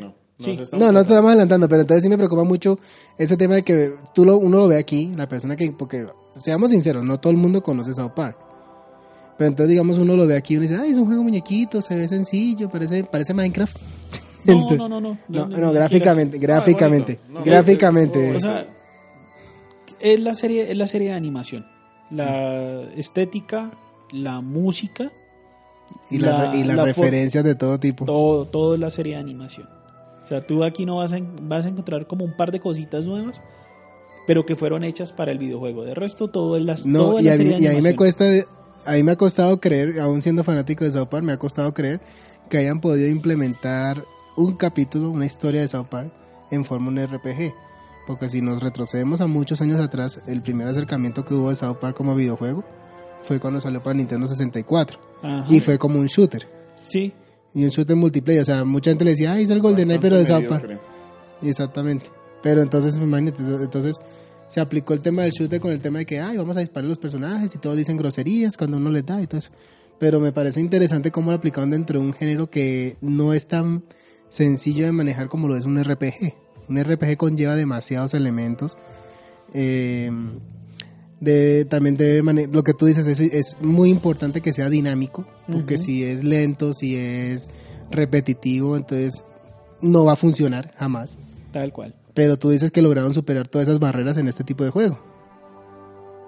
[0.00, 0.14] No.
[0.38, 0.58] Sí.
[0.72, 2.78] No, no estamos adelantando, pero entonces sí me preocupa mucho
[3.16, 6.70] ese tema de que tú lo, uno lo ve aquí, la persona que, porque seamos
[6.70, 8.36] sinceros, no todo el mundo conoce South Park.
[9.38, 11.80] Pero entonces, digamos, uno lo ve aquí y uno dice, ay, es un juego muñequito,
[11.80, 13.76] se ve sencillo, parece, parece Minecraft.
[14.44, 15.18] No, Entonces- no, no, no.
[15.28, 18.34] No, no, gráficamente, gráficamente, gráficamente.
[18.36, 18.66] O sea,
[20.00, 21.64] es la serie, es la serie de animación.
[22.10, 23.70] La estética,
[24.12, 25.10] la música,
[26.10, 28.04] y las la- y las la referencias de todo tipo.
[28.04, 29.68] todo, todo es la serie de animación.
[30.32, 33.04] O sea, tú aquí no vas a, vas a encontrar como un par de cositas
[33.04, 33.42] nuevas,
[34.26, 35.84] pero que fueron hechas para el videojuego.
[35.84, 37.94] De resto, todo es la, todo No, y la a, mí, y a mí me
[37.94, 38.24] cuesta,
[38.86, 41.74] a mí me ha costado creer, aún siendo fanático de South Park, me ha costado
[41.74, 42.00] creer
[42.48, 44.02] que hayan podido implementar
[44.34, 46.10] un capítulo, una historia de South Park
[46.50, 47.54] en forma de un RPG.
[48.06, 51.76] Porque si nos retrocedemos a muchos años atrás, el primer acercamiento que hubo de South
[51.78, 52.64] Park como videojuego
[53.22, 54.98] fue cuando salió para Nintendo 64.
[55.22, 55.44] Ajá.
[55.54, 56.48] Y fue como un shooter.
[56.82, 57.12] Sí,
[57.54, 58.42] Y un shooter multiplayer.
[58.42, 60.80] O sea, mucha gente le decía, ay, es el GoldenEye, pero de South Park.
[61.42, 62.10] Exactamente.
[62.42, 63.96] Pero entonces, imagínate, entonces
[64.48, 66.86] se aplicó el tema del shooter con el tema de que, ay, vamos a disparar
[66.86, 69.50] a los personajes y todos dicen groserías cuando uno les da y todo eso.
[69.98, 73.84] Pero me parece interesante cómo lo aplicaron dentro de un género que no es tan
[74.28, 76.34] sencillo de manejar como lo es un RPG.
[76.68, 78.76] Un RPG conlleva demasiados elementos.
[79.54, 80.10] Eh,
[81.22, 85.24] de, también debe mane- lo que tú dices es, es muy importante que sea dinámico,
[85.50, 85.84] porque Ujú.
[85.84, 87.48] si es lento, si es
[87.90, 89.24] repetitivo, entonces
[89.80, 91.16] no va a funcionar jamás.
[91.52, 91.94] tal cual.
[92.14, 94.98] Pero tú dices que lograron superar todas esas barreras en este tipo de juego.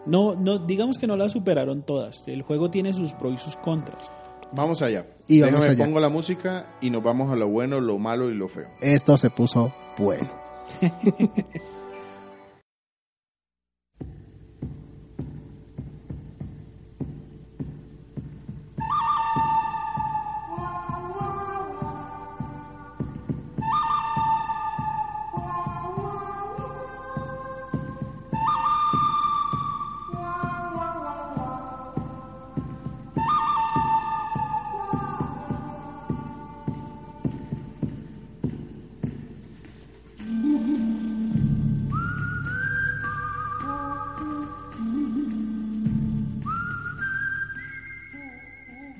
[0.07, 2.29] No, no, digamos que no las superaron todas.
[2.29, 4.11] El juego tiene sus pros y sus contras.
[4.53, 5.07] Vamos allá.
[5.27, 5.85] Y vamos Déjame, allá.
[5.87, 8.69] pongo la música y nos vamos a lo bueno, lo malo y lo feo.
[8.81, 10.31] Esto se puso bueno.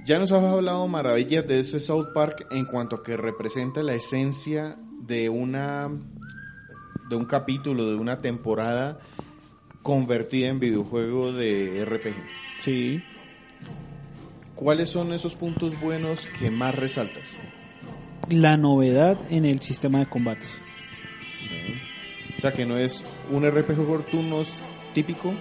[0.05, 3.95] Ya nos has hablado maravillas de ese South Park en cuanto a que representa la
[3.95, 5.89] esencia de una
[7.09, 8.99] de un capítulo, de una temporada
[9.83, 12.17] convertida en videojuego de RPG.
[12.59, 13.03] Sí.
[14.55, 17.41] ¿Cuáles son esos puntos buenos que más resaltas?
[18.29, 20.61] La novedad en el sistema de combates.
[22.37, 24.59] O sea, que no es un RPG por turnos
[24.93, 25.35] típico,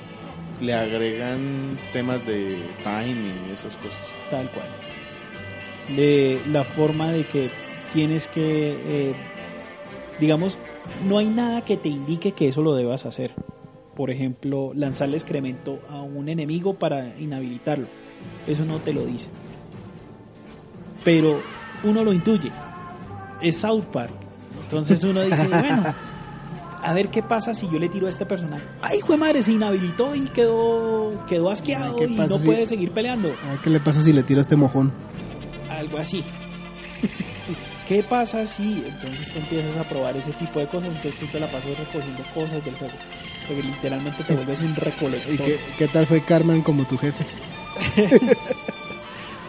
[0.63, 4.07] le agregan temas de time y esas cosas.
[4.31, 4.67] Tal cual.
[5.95, 7.51] De la forma de que
[7.91, 9.13] tienes que, eh,
[10.19, 10.57] digamos,
[11.07, 13.33] no hay nada que te indique que eso lo debas hacer.
[13.95, 17.87] Por ejemplo, lanzarle excremento a un enemigo para inhabilitarlo.
[18.47, 19.27] Eso no te lo dice.
[21.03, 21.41] Pero
[21.83, 22.51] uno lo intuye.
[23.41, 24.13] Es South Park.
[24.63, 25.93] Entonces uno dice, bueno,
[26.83, 28.63] a ver qué pasa si yo le tiro a este personaje.
[28.81, 32.91] Ay, jue madre, se inhabilitó y quedó, quedó asqueado ¿Qué y no si- puede seguir
[32.91, 33.33] peleando.
[33.63, 34.93] Qué le pasa si le tiro a este mojón.
[35.69, 36.23] Algo así.
[37.87, 40.87] ¿Qué pasa si entonces tú empiezas a probar ese tipo de cosas?
[40.89, 42.93] Entonces tú te la pasas recogiendo cosas del juego.
[43.47, 45.45] Porque literalmente te vuelves un ¿Y recolector.
[45.45, 47.25] qué, qué tal fue Carmen como tu jefe?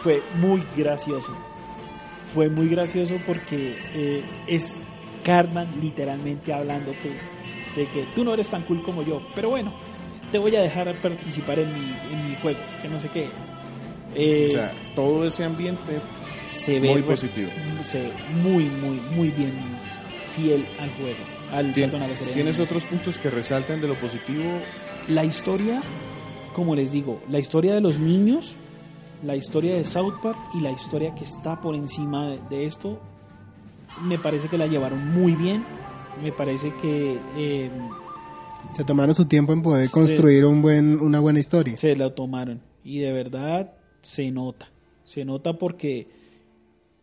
[0.03, 1.33] Fue muy gracioso.
[2.35, 4.81] Fue muy gracioso porque eh, es
[5.25, 7.13] Cartman literalmente hablándote
[7.75, 9.21] de que tú no eres tan cool como yo.
[9.35, 9.73] Pero bueno,
[10.31, 13.31] te voy a dejar participar en mi, en mi juego, que no sé qué.
[14.15, 16.01] Eh, O sea, todo ese ambiente
[16.49, 17.51] se ve muy positivo.
[17.83, 19.53] se ve muy, muy, muy bien
[20.35, 21.19] fiel al juego.
[21.51, 22.15] Al, Tien- perdón, a la.
[22.33, 24.45] ¿Tienes otros puntos que resaltan de lo positivo?
[25.09, 25.83] La historia,
[26.55, 28.55] como les digo, la historia de los niños,
[29.23, 33.01] la historia de South Park y la historia que está por encima de, de esto,
[34.03, 35.65] me parece que la llevaron muy bien.
[36.23, 37.71] Me parece que eh,
[38.77, 41.77] Se tomaron su tiempo en poder construir un buen, una buena historia.
[41.77, 42.61] se la tomaron.
[42.85, 44.69] Y de verdad se nota.
[45.05, 46.09] Se nota porque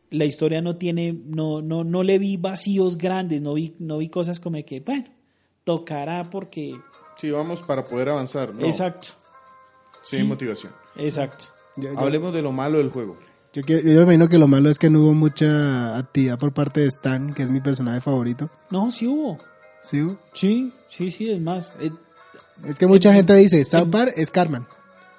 [0.10, 4.10] la historia no tiene, no, no, no le vi vacíos grandes, no vi, no vi
[4.10, 5.06] cosas como que, bueno,
[5.64, 6.76] tocará porque.
[7.18, 8.54] Sí, vamos para poder avanzar.
[8.54, 8.66] ¿no?
[8.66, 9.10] Exacto,
[10.04, 10.26] Sin Sí.
[10.28, 10.74] motivación.
[10.96, 11.46] exacto.
[11.96, 13.18] Hablemos de lo malo del juego.
[13.54, 16.54] Yo quiero- yo me imagino que lo malo es que no hubo mucha actividad por
[16.54, 18.50] parte de Stan, que es mi personaje favorito.
[18.70, 19.38] No, sí hubo.
[19.82, 20.02] ¿Sí?
[20.02, 20.18] hubo?
[20.34, 21.74] Sí, sí, sí, es más.
[21.80, 21.92] eh,
[22.68, 24.66] Es que mucha gente dice, South Park es Carmen.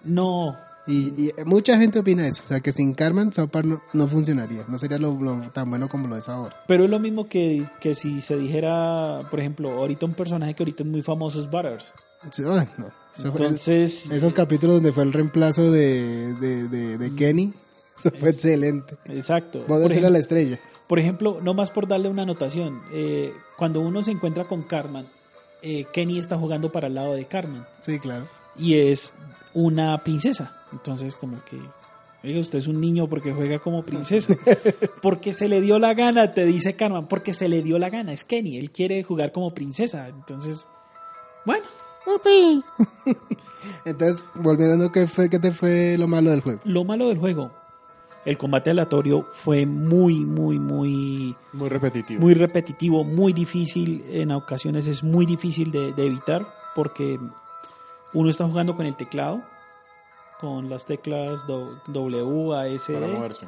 [0.05, 2.43] no, Y, y mucha gente opina eso.
[2.43, 4.65] O sea, que sin Carmen, South Park no, no funcionaría.
[4.67, 6.57] No sería lo, lo tan bueno como lo es ahora.
[6.67, 10.63] pero es lo mismo que, que si se dijera, por ejemplo, ahorita un personaje que
[10.65, 11.93] ahorita es muy famoso es Butters.
[12.33, 12.89] Sí, ay, no.
[13.15, 17.53] Eso fue- Entonces, esos capítulos donde fue el reemplazo de, de, de, de Kenny,
[18.05, 18.97] eso fue excelente.
[19.07, 19.65] exacto.
[19.67, 20.61] Ser a ejemplo, la estrella.
[20.87, 25.07] Por ejemplo, no más por darle una anotación, eh, cuando uno se encuentra con Carmen,
[25.63, 28.29] eh, Kenny está jugando para el lado de Carmen Sí, claro.
[28.59, 29.13] y es
[29.55, 30.57] una princesa.
[30.73, 31.59] Entonces, como que,
[32.25, 34.35] oiga, usted es un niño porque juega como princesa.
[35.03, 38.13] Porque se le dio la gana, te dice Carmen, porque se le dio la gana.
[38.13, 40.09] Es Kenny, él quiere jugar como princesa.
[40.09, 40.67] Entonces,
[41.45, 41.65] bueno,
[43.85, 46.61] Entonces, volviendo, ¿qué, fue, ¿qué te fue lo malo del juego?
[46.65, 47.53] lo malo del juego,
[48.25, 52.21] el combate aleatorio fue muy, muy, muy Muy repetitivo.
[52.21, 57.19] muy repetitivo, muy difícil, en ocasiones es muy difícil de, de evitar porque
[58.15, 59.43] uno está jugando con el teclado,
[60.41, 63.47] con las teclas W, A, S, para moverse.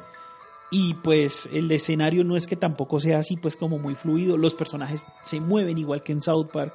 [0.71, 4.53] y pues el escenario no es que tampoco sea así pues como muy fluido, los
[4.53, 6.73] personajes se mueven igual que en South Park.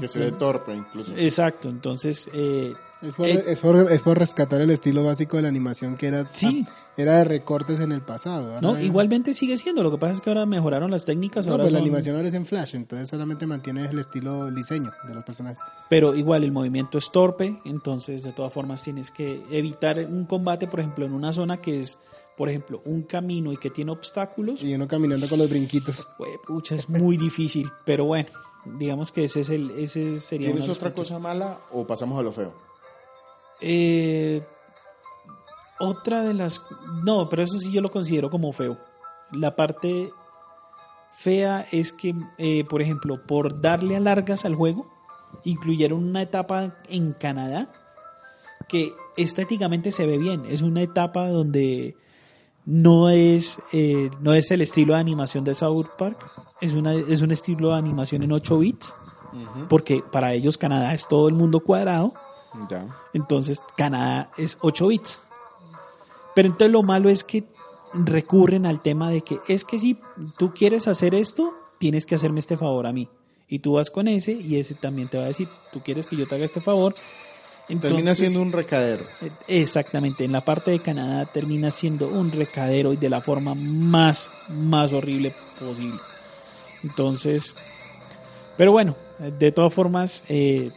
[0.00, 1.14] Que se ve torpe incluso.
[1.16, 5.42] Exacto, entonces eh, Es por, Eh, es, por, es por rescatar el estilo básico de
[5.42, 6.64] la animación que era, Sí.
[6.96, 8.46] era de recortes en el pasado.
[8.54, 11.52] Ahora no, igualmente sigue siendo, lo que pasa es que ahora mejoraron las técnicas, No,
[11.52, 14.90] ahora pues la animación ahora es en Flash, entonces solamente mantienes el estilo, el diseño
[15.06, 15.58] de los personajes.
[15.90, 20.66] pero igual el movimiento es torpe, entonces de todas formas tienes que evitar un combate,
[20.66, 21.98] por ejemplo, en una zona que es,
[22.38, 26.06] por ejemplo, un camino y que tiene obstáculos, Y uno caminando con los brinquitos.
[26.46, 28.28] Pucha, es muy difícil, pero bueno,
[28.64, 31.08] digamos que ese es el, ese sería ¿Tienes otra puntos.
[31.08, 32.52] cosa mala o pasamos a lo feo?
[33.60, 34.42] Eh,
[35.78, 36.62] otra de las,
[37.04, 38.78] no, pero eso sí yo lo considero como feo.
[39.32, 40.12] La parte
[41.16, 44.90] fea es que, eh, por ejemplo, por darle a largas al juego,
[45.44, 47.72] incluyeron una etapa en Canadá
[48.68, 50.44] que estéticamente se ve bien.
[50.46, 51.96] Es una etapa donde
[52.66, 56.18] no es, eh, no es el estilo de animación de South Park,
[56.60, 58.94] es, una, es un estilo de animación en 8 bits,
[59.68, 62.14] porque para ellos Canadá es todo el mundo cuadrado,
[63.12, 65.20] entonces Canadá es 8 bits.
[66.34, 67.44] Pero entonces lo malo es que
[67.94, 69.98] recurren al tema de que es que si
[70.36, 73.08] tú quieres hacer esto, tienes que hacerme este favor a mí.
[73.48, 76.16] Y tú vas con ese y ese también te va a decir, tú quieres que
[76.16, 76.94] yo te haga este favor.
[77.80, 79.04] Termina siendo un recadero.
[79.22, 83.54] Eh, Exactamente, en la parte de Canadá termina siendo un recadero y de la forma
[83.54, 85.98] más, más horrible posible.
[86.82, 87.54] Entonces,
[88.58, 88.94] pero bueno,
[89.38, 90.70] de todas formas, eh,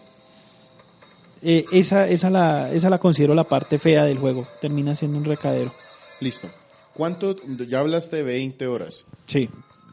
[1.41, 5.25] eh, esa, esa, la, esa la considero la parte fea del juego, termina siendo un
[5.25, 5.73] recadero.
[6.19, 6.49] Listo.
[6.93, 7.35] ¿Cuánto?
[7.67, 9.49] Ya hablaste de 20 horas, Sí.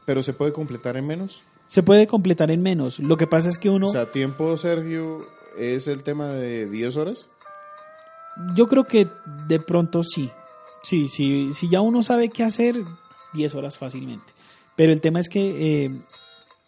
[0.06, 1.44] pero ¿se puede completar en menos?
[1.66, 2.98] Se puede completar en menos.
[3.00, 5.26] Lo que pasa es que uno, O sea, tiempo, Sergio,
[5.58, 7.30] es el tema de 10 horas.
[8.54, 9.08] yo creo que
[9.46, 10.30] de pronto sí.
[10.82, 12.76] Sí, sí, si ya uno sabe qué hacer,
[13.32, 14.32] 10 horas fácilmente.
[14.76, 16.00] Pero el tema es que eh,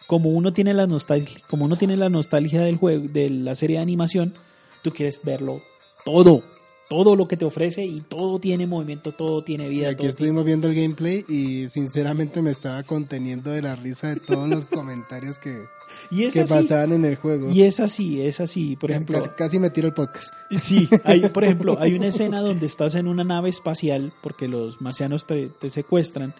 [0.06, 3.76] como uno tiene la nostalgia, como uno tiene la nostalgia del juego, de la serie
[3.76, 4.34] de animación,
[4.82, 5.60] tú quieres verlo
[6.04, 6.42] todo,
[6.88, 9.88] todo lo que te ofrece y todo tiene movimiento, todo tiene vida.
[9.88, 14.20] aquí todo estuvimos viendo el gameplay y sinceramente me estaba conteniendo de la risa de
[14.20, 15.64] todos los comentarios que,
[16.10, 17.50] y es que así, pasaban en el juego.
[17.50, 18.76] y es así, es así.
[18.76, 20.32] Por ejemplo, casi, casi me tiro el podcast.
[20.50, 24.80] Sí, hay, por ejemplo, hay una escena donde estás en una nave espacial porque los
[24.80, 26.34] marcianos te, te secuestran.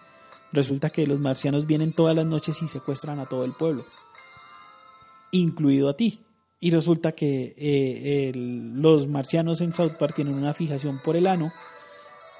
[0.53, 3.83] Resulta que los marcianos vienen todas las noches y secuestran a todo el pueblo,
[5.31, 6.21] incluido a ti.
[6.59, 11.27] Y resulta que eh, el- los marcianos en South Park tienen una fijación por el
[11.27, 11.53] ano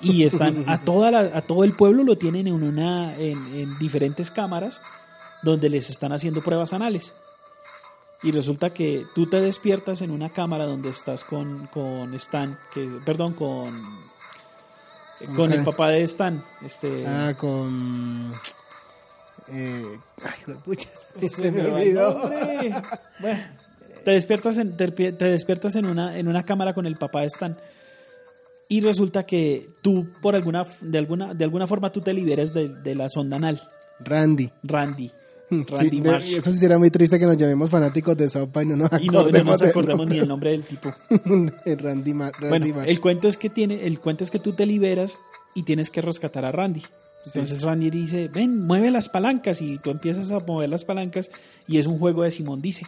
[0.02, 3.78] y están a toda la- a todo el pueblo lo tienen en una en, en
[3.80, 4.82] diferentes cámaras
[5.44, 7.14] donde les están haciendo pruebas anales.
[8.24, 12.90] Y resulta que tú te despiertas en una cámara donde estás con, con Stan, que,
[13.06, 13.80] perdón, con,
[15.36, 16.44] con el papá de Stan.
[16.66, 18.34] Este, Ah, con...
[19.50, 20.90] Eh, ay, pucha.
[21.20, 22.20] se Se me me olvidó.
[23.20, 23.44] Bueno,
[24.08, 27.28] te despiertas en, te, te despiertas en una, en una cámara con el papá de
[27.28, 27.58] Stan.
[28.70, 32.70] Y resulta que tú, por alguna, de alguna, de alguna forma, tú te liberas de,
[32.70, 33.60] de la sonda anal.
[34.00, 34.50] Randy.
[34.64, 35.12] Randy.
[35.50, 36.34] Sí, Randy de- Marsh.
[36.36, 38.90] eso sí será muy triste que nos llamemos fanáticos de South Park y no nos
[39.02, 40.94] Y no, no acordemos, nos del acordemos ni el nombre del tipo.
[41.66, 42.90] Randy, Mar Randy Bueno, Marsh.
[42.90, 45.18] el cuento es que tiene, el cuento es que tú te liberas
[45.54, 46.84] y tienes que rescatar a Randy.
[47.26, 51.30] Entonces Randy dice, ven, mueve las palancas y tú empiezas a mover las palancas
[51.68, 52.86] y es un juego de Simón dice.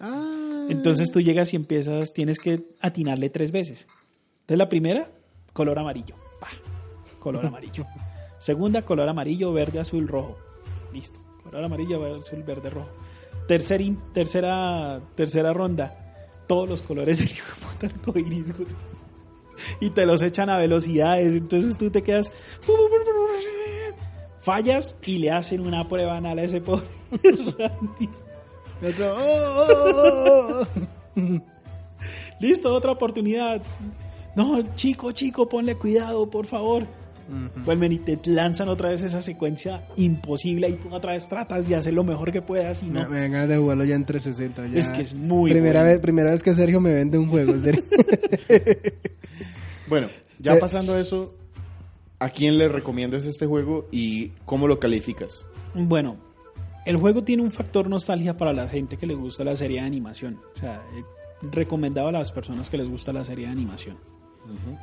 [0.00, 0.41] Ah,
[0.72, 3.86] Entonces tú llegas y empiezas, tienes que atinarle tres veces.
[4.40, 5.10] Entonces la primera,
[5.52, 6.16] color amarillo.
[6.40, 6.48] Pa,
[7.18, 7.86] color amarillo.
[8.38, 10.38] Segunda, color amarillo, verde, azul, rojo.
[10.92, 11.20] Listo.
[11.44, 12.88] Color amarillo, verde, azul, verde, rojo.
[13.46, 16.44] Tercer tercera, tercera ronda.
[16.46, 17.46] Todos los colores del hijo
[17.80, 18.44] de puta güey.
[19.80, 21.34] Y te los echan a velocidades.
[21.34, 22.32] Entonces tú te quedas.
[24.40, 28.08] Fallas y le hacen una prueba anal a ese pobre Randy.
[28.82, 30.66] Otro, oh, oh,
[31.16, 31.20] oh.
[32.40, 33.62] Listo, otra oportunidad.
[34.34, 36.86] No, chico, chico, ponle cuidado, por favor.
[37.64, 41.76] Vuelven y te lanzan otra vez esa secuencia imposible y tú otra vez tratas de
[41.76, 43.08] hacer lo mejor que puedas y Me, no.
[43.08, 44.66] me dan ganas de jugarlo ya en 360.
[44.74, 44.78] ya.
[44.78, 45.92] Es que es muy primera bueno.
[45.94, 47.52] vez Primera vez que Sergio me vende un juego.
[47.52, 47.82] en serio.
[49.88, 50.08] Bueno,
[50.38, 50.58] ya Eh.
[50.60, 51.34] pasando eso,
[52.18, 55.44] ¿a quién le recomiendas este juego y cómo lo calificas?
[55.74, 56.16] Bueno,
[56.84, 59.86] el juego tiene un factor nostalgia para la gente que le gusta la serie de
[59.86, 60.40] animación.
[60.54, 61.04] O sea, eh,
[61.52, 63.96] recomendado a las personas que les gusta la serie de animación.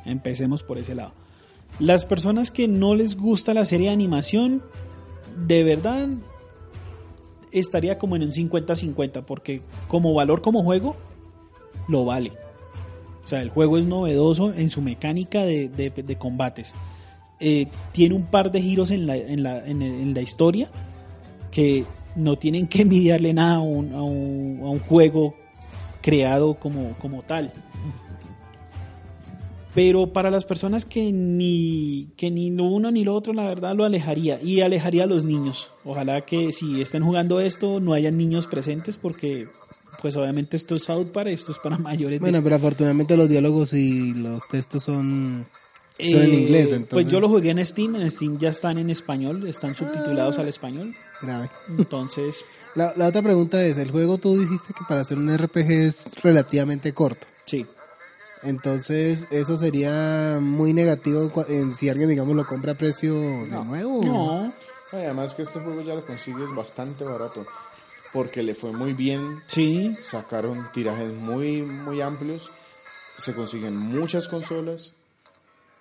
[0.06, 1.12] Empecemos por ese lado.
[1.78, 4.62] Las personas que no les gusta la serie de animación,
[5.46, 6.08] de verdad,
[7.52, 10.96] estaría como en un 50-50, porque como valor como juego,
[11.88, 12.32] lo vale.
[13.24, 16.74] O sea, el juego es novedoso en su mecánica de, de- de combates.
[17.38, 20.70] Eh, tiene un par de giros en la, en la, en en la historia
[21.50, 21.84] que
[22.16, 25.34] no tienen que envidiarle nada a un, a un- a un juego
[26.00, 27.52] creado como, como tal.
[29.74, 33.76] Pero para las personas que ni, que ni lo uno ni lo otro, la verdad
[33.76, 34.42] lo alejaría.
[34.42, 35.70] Y alejaría a los niños.
[35.84, 39.46] Ojalá que si estén jugando esto, no hayan niños presentes porque,
[40.02, 42.18] pues obviamente esto es South Park, esto es para mayores.
[42.18, 45.46] bueno, pero afortunadamente los diálogos y los textos son,
[46.10, 46.66] son en Eh, inglés.
[46.72, 50.38] Entonces, Pues yo lo jugué en Steam, en Steam ya están en español, están subtitulados
[50.38, 50.94] al español.
[51.20, 51.50] grave.
[51.68, 52.44] Entonces,
[52.76, 56.04] La, la otra pregunta es, el juego tú dijiste que para hacer un RPG es
[56.22, 57.26] relativamente corto.
[57.46, 57.66] sí.
[58.42, 64.02] Entonces, eso sería muy negativo en si alguien, digamos, lo compra a precio de nuevo.
[64.02, 64.52] No,
[64.92, 67.44] Ay, Además que este juego ya lo consigues bastante barato,
[68.14, 72.50] porque le fue muy bien, sí, sacaron tirajes muy, muy amplios,
[73.16, 74.94] se consiguen muchas consolas,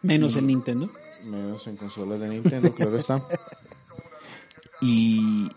[0.02, 0.90] menos el Nintendo.
[1.24, 3.24] menos en consolas de Nintendo, claro está.
[4.82, 5.50] Y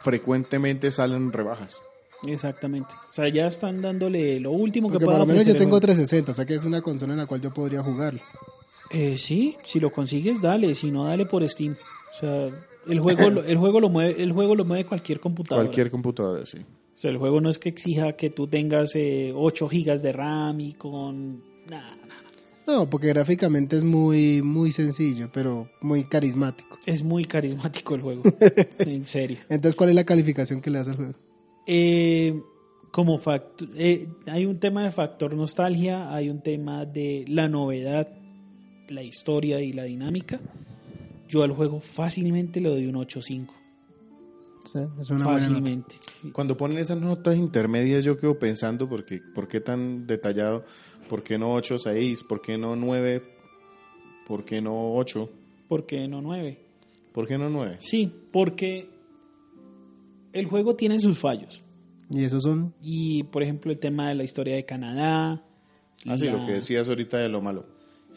[0.00, 1.80] frecuentemente salen rebajas.
[2.26, 2.94] Exactamente.
[3.10, 5.70] O sea, ya están dándole lo último que Porque puedan por lo menos yo tengo
[5.72, 5.80] juego.
[5.80, 8.20] 360, o sea que es una consola en la cual yo podría jugar.
[8.90, 10.74] Eh, sí, si lo consigues, dale.
[10.74, 11.76] Si no, dale por Steam.
[12.12, 12.48] O sea,
[12.86, 15.66] el juego, lo- el juego lo mueve, el juego lo mueve cualquier computadora.
[15.66, 16.58] Cualquier computadora, sí.
[16.58, 20.12] O sea, el juego no es que exija que tú tengas eh, 8 gigas de
[20.12, 21.38] RAM y con...
[21.66, 22.22] Nah, nah,
[22.66, 26.78] No, porque gráficamente es muy, muy sencillo, pero muy carismático.
[26.84, 28.22] es muy carismático el juego.
[28.78, 29.38] en serio.
[29.48, 31.14] Entonces, ¿cuál es la calificación que le das al juego?
[31.66, 32.40] Eh,
[32.90, 33.20] como
[33.76, 38.08] eh, hay un tema de factor nostalgia, hay un tema de la novedad,
[38.88, 40.40] la historia y la dinámica.
[41.28, 43.65] Yo al juego fácilmente le doy un 8.5.
[44.66, 45.38] Sí, es una buena nota.
[45.38, 45.96] Fácilmente.
[46.32, 50.64] Cuando ponen esas notas intermedias yo quedo pensando porque ¿por qué tan detallado?
[51.08, 52.24] ¿Por qué no 8, 6?
[52.24, 53.22] ¿Por qué no 9?
[54.26, 55.30] ¿Por qué no 8?
[55.68, 56.58] ¿Por qué no 9?
[57.12, 57.78] ¿Por qué no 9?
[57.80, 58.90] Sí, porque
[60.32, 61.62] el juego tiene sus fallos.
[62.10, 62.74] Y esos son.
[62.82, 65.44] Y por ejemplo el tema de la historia de Canadá.
[66.06, 67.66] Así la- Ah, lo que decías ahorita de lo malo.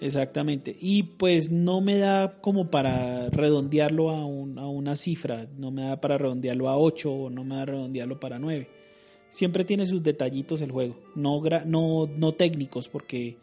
[0.02, 0.76] Exactamente.
[0.80, 5.84] Y pues no me da como para redondearlo a, un- a una cifra, no me
[5.84, 8.68] da para redondearlo a 8 o no me da redondearlo para 9.
[9.30, 13.38] Siempre tiene sus detallitos el juego, no, no, no técnicos, porque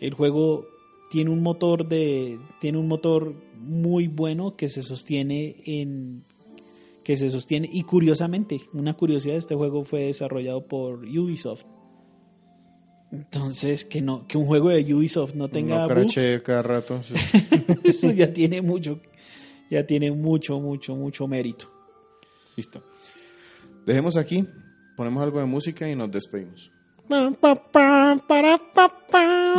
[0.00, 0.64] el juego
[1.10, 6.24] tiene un motor de tiene un motor muy bueno que se sostiene en
[7.04, 11.64] que se sostiene y curiosamente una curiosidad este juego fue desarrollado por Ubisoft
[13.12, 17.02] entonces que no que un juego de Ubisoft no tenga no bugs, crache cada rato.
[17.02, 17.14] sí.
[17.84, 19.00] eso ya tiene mucho
[19.70, 21.80] ya tiene mucho mucho mucho mérito
[22.56, 22.82] Listo.
[23.86, 24.46] Dejemos aquí,
[24.96, 26.70] ponemos algo de música y nos despedimos.
[27.08, 28.18] Pa, pa, pa,
[29.10, 29.56] para,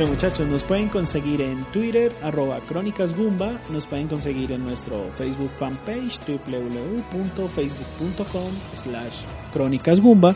[0.00, 5.50] Bueno muchachos, nos pueden conseguir en Twitter, arroba crónicasgumba, nos pueden conseguir en nuestro Facebook
[5.58, 8.50] fanpage, www.facebook.com
[8.82, 9.16] slash
[9.52, 10.34] crónicasgumba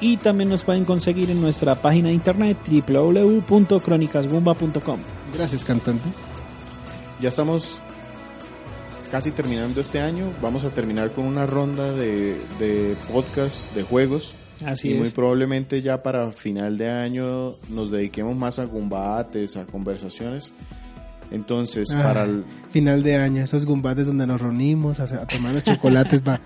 [0.00, 5.00] y también nos pueden conseguir en nuestra página de internet www.crónicasgumba.com.
[5.34, 6.08] Gracias, cantante.
[7.20, 7.82] Ya estamos
[9.10, 10.30] casi terminando este año.
[10.40, 14.36] Vamos a terminar con una ronda de, de podcast de juegos.
[14.64, 19.66] Así y muy probablemente ya para final de año nos dediquemos más a combates, a
[19.66, 20.54] conversaciones.
[21.30, 25.52] Entonces, Ah, para el, Final de año, esos gumbates donde nos reunimos a, a tomar
[25.54, 26.40] los chocolates va,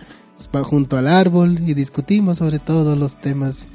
[0.55, 3.69] va junto al árbol y discutimos sobre todos los temas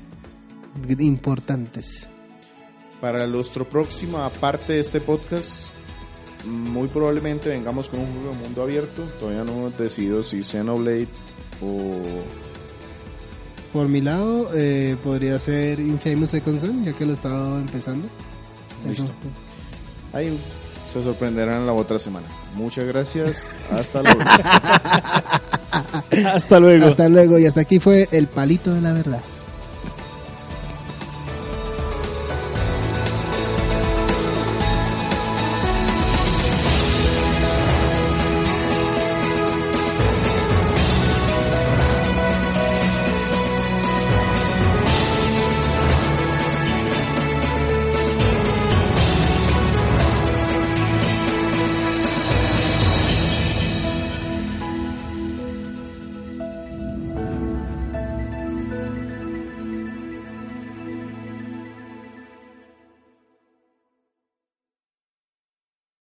[0.99, 2.09] importantes.
[2.99, 5.69] para nuestro próximo, aparte de este podcast,
[6.45, 9.03] muy probablemente vengamos con un juego de mundo abierto.
[9.19, 11.07] Todavía no hemos decidido si Xenoblade
[11.61, 11.99] o
[13.75, 18.07] Por mi lado, eh, podría ser Infamous Second Son, ya que lo estaba empezando.
[18.89, 19.03] Eso.
[19.03, 19.17] Listo.
[20.13, 20.39] Ahí
[20.93, 22.25] se sorprenderán la otra semana.
[22.53, 23.53] Muchas gracias.
[23.69, 24.21] Hasta luego.
[26.33, 26.85] Hasta luego.
[26.85, 29.19] Hasta luego, y hasta aquí fue el palito de la verdad.